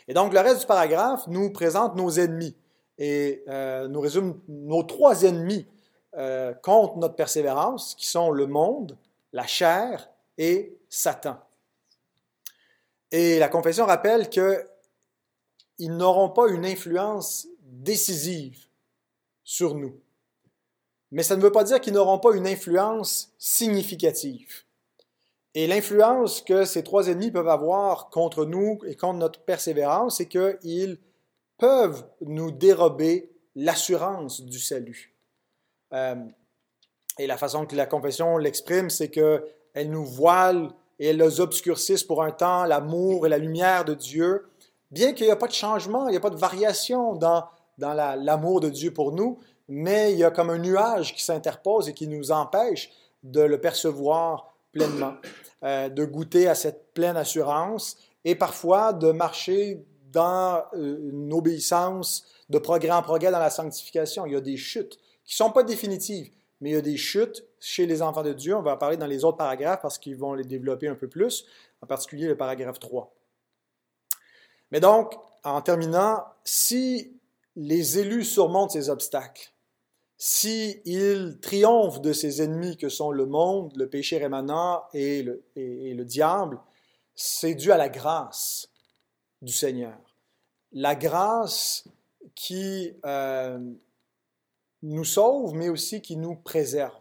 Et 0.09 0.14
donc, 0.14 0.33
le 0.33 0.40
reste 0.40 0.61
du 0.61 0.66
paragraphe 0.66 1.27
nous 1.29 1.51
présente 1.51 1.96
nos 1.96 2.11
ennemis 2.11 2.57
et 2.98 3.42
euh, 3.48 3.88
nous 3.88 4.01
résume 4.01 4.40
nos 4.48 4.83
trois 4.83 5.22
ennemis 5.22 5.66
contre 6.62 6.98
notre 6.98 7.14
persévérance, 7.14 7.94
qui 7.94 8.07
sont 8.07 8.31
le 8.31 8.46
monde, 8.46 8.98
la 9.33 9.46
chair 9.46 10.11
et 10.37 10.79
Satan. 10.90 11.38
Et 13.11 13.38
la 13.38 13.48
confession 13.48 13.87
rappelle 13.87 14.29
qu'ils 14.29 15.96
n'auront 15.96 16.29
pas 16.29 16.48
une 16.48 16.66
influence 16.66 17.48
décisive 17.82 18.66
sur 19.44 19.74
nous 19.74 20.00
mais 21.12 21.22
ça 21.22 21.36
ne 21.36 21.42
veut 21.42 21.52
pas 21.52 21.62
dire 21.62 21.80
qu'ils 21.80 21.92
n'auront 21.92 22.18
pas 22.18 22.34
une 22.34 22.46
influence 22.46 23.32
significative. 23.38 24.64
Et 25.54 25.66
l'influence 25.66 26.40
que 26.40 26.64
ces 26.64 26.82
trois 26.82 27.08
ennemis 27.08 27.30
peuvent 27.30 27.48
avoir 27.48 28.08
contre 28.08 28.46
nous 28.46 28.78
et 28.86 28.96
contre 28.96 29.18
notre 29.18 29.40
persévérance, 29.40 30.16
c'est 30.16 30.26
qu'ils 30.26 30.98
peuvent 31.58 32.06
nous 32.22 32.50
dérober 32.50 33.30
l'assurance 33.54 34.40
du 34.40 34.58
salut. 34.58 35.14
Euh, 35.92 36.16
et 37.18 37.26
la 37.26 37.36
façon 37.36 37.66
que 37.66 37.76
la 37.76 37.84
confession 37.84 38.38
l'exprime, 38.38 38.88
c'est 38.88 39.10
qu'elle 39.10 39.90
nous 39.90 40.06
voile 40.06 40.70
et 40.98 41.08
elle 41.08 41.18
nous 41.18 41.42
obscurcisse 41.42 42.04
pour 42.04 42.22
un 42.22 42.30
temps 42.30 42.64
l'amour 42.64 43.26
et 43.26 43.28
la 43.28 43.36
lumière 43.36 43.84
de 43.84 43.92
Dieu. 43.92 44.46
Bien 44.90 45.12
qu'il 45.12 45.26
n'y 45.26 45.32
a 45.32 45.36
pas 45.36 45.46
de 45.46 45.52
changement, 45.52 46.08
il 46.08 46.12
n'y 46.12 46.16
a 46.16 46.20
pas 46.20 46.30
de 46.30 46.36
variation 46.36 47.14
dans, 47.16 47.44
dans 47.78 47.94
l'amour 47.94 48.61
de 48.61 48.68
Dieu 48.68 48.92
pour 48.92 49.12
nous, 49.12 49.38
mais 49.68 50.12
il 50.12 50.18
y 50.18 50.24
a 50.24 50.30
comme 50.30 50.50
un 50.50 50.58
nuage 50.58 51.14
qui 51.14 51.22
s'interpose 51.22 51.88
et 51.88 51.94
qui 51.94 52.06
nous 52.06 52.30
empêche 52.32 52.90
de 53.22 53.40
le 53.40 53.61
percevoir 53.61 54.54
pleinement, 54.72 55.14
euh, 55.62 55.88
de 55.88 56.04
goûter 56.04 56.48
à 56.48 56.54
cette 56.54 56.92
pleine 56.92 57.16
assurance 57.16 57.96
et 58.24 58.35
parfois 58.35 58.92
de 58.92 59.12
marcher 59.12 59.85
dans 60.12 60.62
euh, 60.74 61.11
une 61.11 61.32
obéissance 61.32 62.26
de 62.48 62.58
progrès 62.58 62.90
en 62.90 63.02
progrès 63.02 63.30
dans 63.30 63.38
la 63.38 63.50
sanctification. 63.50 64.26
Il 64.26 64.32
y 64.32 64.37
a 64.37 64.40
des 64.40 64.56
chutes 64.56 64.98
qui 65.24 65.35
ne 65.35 65.46
sont 65.46 65.52
pas 65.52 65.62
définitives, 65.62 66.30
mais 66.61 66.70
il 66.70 66.72
y 66.74 66.76
a 66.76 66.82
des 66.82 66.96
chutes 66.96 67.44
chez 67.61 67.87
les 67.87 68.02
enfants 68.02 68.22
de 68.22 68.32
Dieu. 68.32 68.56
On 68.56 68.62
va 68.62 68.74
en 68.74 68.76
parler 68.76 68.96
dans 68.96 69.06
les 69.06 69.24
autres 69.24 69.38
paragraphes 69.38 69.80
parce 69.80 69.98
qu'ils 69.98 70.16
vont 70.16 70.35
les 70.35 70.44
développer 70.44 70.88
un 70.88 70.94
peu 70.94 71.08
plus, 71.08 71.46
en 71.80 71.87
particulier 71.87 72.26
le 72.26 72.37
paragraphe 72.37 72.78
3. 72.78 73.14
Mais 74.70 74.80
donc, 74.80 75.14
en 75.44 75.61
terminant, 75.61 76.24
si 76.44 77.16
les 77.56 77.98
élus 77.98 78.24
surmontent 78.24 78.72
ces 78.72 78.90
obstacles, 78.90 79.52
s'ils 80.16 81.38
triomphent 81.40 82.00
de 82.00 82.12
ces 82.12 82.42
ennemis 82.42 82.76
que 82.76 82.88
sont 82.88 83.10
le 83.10 83.26
monde, 83.26 83.72
le 83.76 83.88
péché 83.88 84.18
rémanent 84.18 84.84
et 84.94 85.22
le, 85.22 85.44
et 85.56 85.94
le 85.94 86.04
diable, 86.04 86.60
c'est 87.14 87.54
dû 87.54 87.72
à 87.72 87.76
la 87.76 87.88
grâce 87.88 88.68
du 89.42 89.52
Seigneur. 89.52 89.98
La 90.72 90.94
grâce 90.94 91.88
qui 92.34 92.92
euh, 93.04 93.58
nous 94.82 95.04
sauve, 95.04 95.54
mais 95.54 95.68
aussi 95.68 96.00
qui 96.00 96.16
nous 96.16 96.36
préserve. 96.36 96.94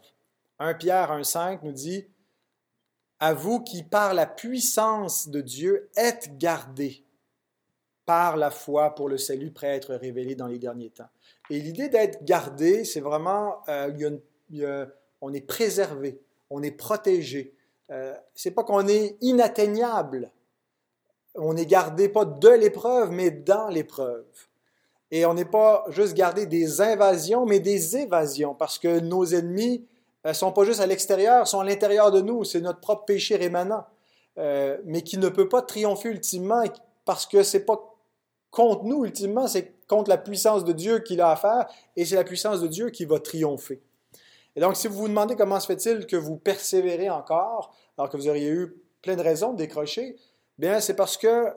1 0.58 0.74
Pierre 0.74 1.12
1,5 1.12 1.60
nous 1.62 1.72
dit 1.72 2.06
À 3.18 3.34
vous 3.34 3.60
qui, 3.60 3.82
par 3.82 4.14
la 4.14 4.26
puissance 4.26 5.28
de 5.28 5.40
Dieu, 5.40 5.90
êtes 5.96 6.36
gardés 6.38 7.04
par 8.12 8.36
la 8.36 8.50
foi 8.50 8.94
pour 8.94 9.08
le 9.08 9.16
salut 9.16 9.52
prêt 9.52 9.68
à 9.68 9.74
être 9.74 9.94
révélé 9.94 10.34
dans 10.34 10.46
les 10.46 10.58
derniers 10.58 10.90
temps. 10.90 11.08
Et 11.48 11.58
l'idée 11.58 11.88
d'être 11.88 12.22
gardé, 12.26 12.84
c'est 12.84 13.00
vraiment, 13.00 13.60
euh, 13.68 14.86
on 15.22 15.32
est 15.32 15.40
préservé, 15.40 16.20
on 16.50 16.62
est 16.62 16.72
protégé. 16.72 17.54
Euh, 17.90 18.14
c'est 18.34 18.50
pas 18.50 18.64
qu'on 18.64 18.86
est 18.86 19.16
inatteignable. 19.22 20.30
On 21.36 21.56
est 21.56 21.64
gardé 21.64 22.10
pas 22.10 22.26
de 22.26 22.50
l'épreuve, 22.50 23.12
mais 23.12 23.30
dans 23.30 23.68
l'épreuve. 23.68 24.26
Et 25.10 25.24
on 25.24 25.32
n'est 25.32 25.46
pas 25.46 25.86
juste 25.88 26.12
gardé 26.12 26.44
des 26.44 26.82
invasions, 26.82 27.46
mais 27.46 27.60
des 27.60 27.96
évasions, 27.96 28.54
parce 28.54 28.78
que 28.78 29.00
nos 29.00 29.24
ennemis 29.24 29.88
ne 30.26 30.30
euh, 30.30 30.34
sont 30.34 30.52
pas 30.52 30.64
juste 30.64 30.80
à 30.80 30.86
l'extérieur, 30.86 31.48
sont 31.48 31.60
à 31.60 31.64
l'intérieur 31.64 32.10
de 32.10 32.20
nous. 32.20 32.44
C'est 32.44 32.60
notre 32.60 32.80
propre 32.80 33.06
péché 33.06 33.36
rémanent, 33.36 33.86
euh, 34.36 34.76
mais 34.84 35.00
qui 35.00 35.16
ne 35.16 35.30
peut 35.30 35.48
pas 35.48 35.62
triompher 35.62 36.10
ultimement 36.10 36.62
parce 37.06 37.26
que 37.26 37.42
c'est 37.42 37.64
pas 37.64 37.91
contre 38.52 38.84
nous 38.84 39.04
ultimement, 39.04 39.48
c'est 39.48 39.72
contre 39.88 40.10
la 40.10 40.18
puissance 40.18 40.64
de 40.64 40.72
Dieu 40.72 41.00
qu'il 41.00 41.20
a 41.20 41.32
à 41.32 41.36
faire, 41.36 41.66
et 41.96 42.04
c'est 42.04 42.14
la 42.14 42.22
puissance 42.22 42.60
de 42.60 42.68
Dieu 42.68 42.90
qui 42.90 43.04
va 43.04 43.18
triompher. 43.18 43.82
Et 44.54 44.60
donc, 44.60 44.76
si 44.76 44.86
vous 44.86 44.94
vous 44.94 45.08
demandez 45.08 45.34
comment 45.34 45.58
se 45.58 45.66
fait-il 45.66 46.06
que 46.06 46.16
vous 46.16 46.36
persévérez 46.36 47.10
encore, 47.10 47.74
alors 47.98 48.10
que 48.10 48.16
vous 48.16 48.28
auriez 48.28 48.50
eu 48.50 48.76
plein 49.00 49.16
de 49.16 49.22
raisons 49.22 49.52
de 49.52 49.56
décrocher, 49.56 50.16
bien, 50.58 50.78
c'est 50.80 50.94
parce 50.94 51.16
que 51.16 51.48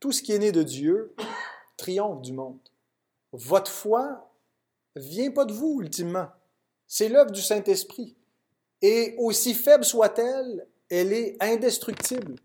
tout 0.00 0.12
ce 0.12 0.22
qui 0.22 0.32
est 0.32 0.38
né 0.38 0.52
de 0.52 0.62
Dieu 0.62 1.14
triomphe 1.76 2.22
du 2.22 2.32
monde. 2.32 2.60
Votre 3.32 3.70
foi 3.70 4.30
vient 4.94 5.32
pas 5.32 5.44
de 5.44 5.52
vous, 5.52 5.80
ultimement. 5.82 6.28
C'est 6.86 7.08
l'œuvre 7.08 7.32
du 7.32 7.42
Saint-Esprit. 7.42 8.16
Et 8.80 9.16
aussi 9.18 9.54
faible 9.54 9.84
soit-elle, 9.84 10.66
elle 10.88 11.12
est 11.12 11.36
indestructible 11.40 12.36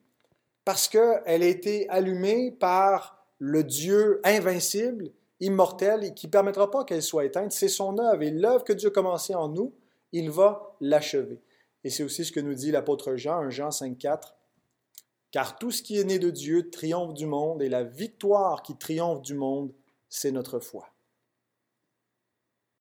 parce 0.66 0.88
qu'elle 0.88 1.44
a 1.44 1.48
été 1.48 1.88
allumée 1.90 2.52
par 2.52 3.13
le 3.46 3.66
Dieu 3.66 4.22
invincible, 4.24 5.12
immortel, 5.42 6.14
qui 6.14 6.28
ne 6.28 6.32
permettra 6.32 6.72
pas 6.72 6.86
qu'elle 6.86 7.02
soit 7.04 7.26
éteinte. 7.26 7.52
C'est 7.52 7.68
son 7.68 8.00
œuvre. 8.00 8.24
Et 8.24 8.32
l'œuvre 8.32 8.64
que 8.64 8.72
Dieu 8.72 8.88
a 8.88 8.92
commencée 8.92 9.36
en 9.36 9.50
nous, 9.50 9.74
il 10.14 10.32
va 10.32 10.78
l'achever. 10.80 11.42
Et 11.84 11.90
c'est 11.90 12.04
aussi 12.04 12.24
ce 12.24 12.32
que 12.32 12.40
nous 12.40 12.54
dit 12.54 12.72
l'apôtre 12.72 13.18
Jean, 13.18 13.40
1 13.40 13.50
Jean 13.50 13.68
5,4. 13.68 14.34
Car 15.32 15.60
tout 15.60 15.72
ce 15.72 15.84
qui 15.84 16.00
est 16.00 16.06
né 16.06 16.20
de 16.20 16.30
Dieu 16.30 16.70
triomphe 16.70 17.14
du 17.16 17.26
monde, 17.26 17.62
et 17.62 17.68
la 17.68 17.84
victoire 17.84 18.64
qui 18.64 18.78
triomphe 18.78 19.22
du 19.22 19.34
monde, 19.34 19.74
c'est 20.08 20.32
notre 20.32 20.60
foi. 20.60 20.93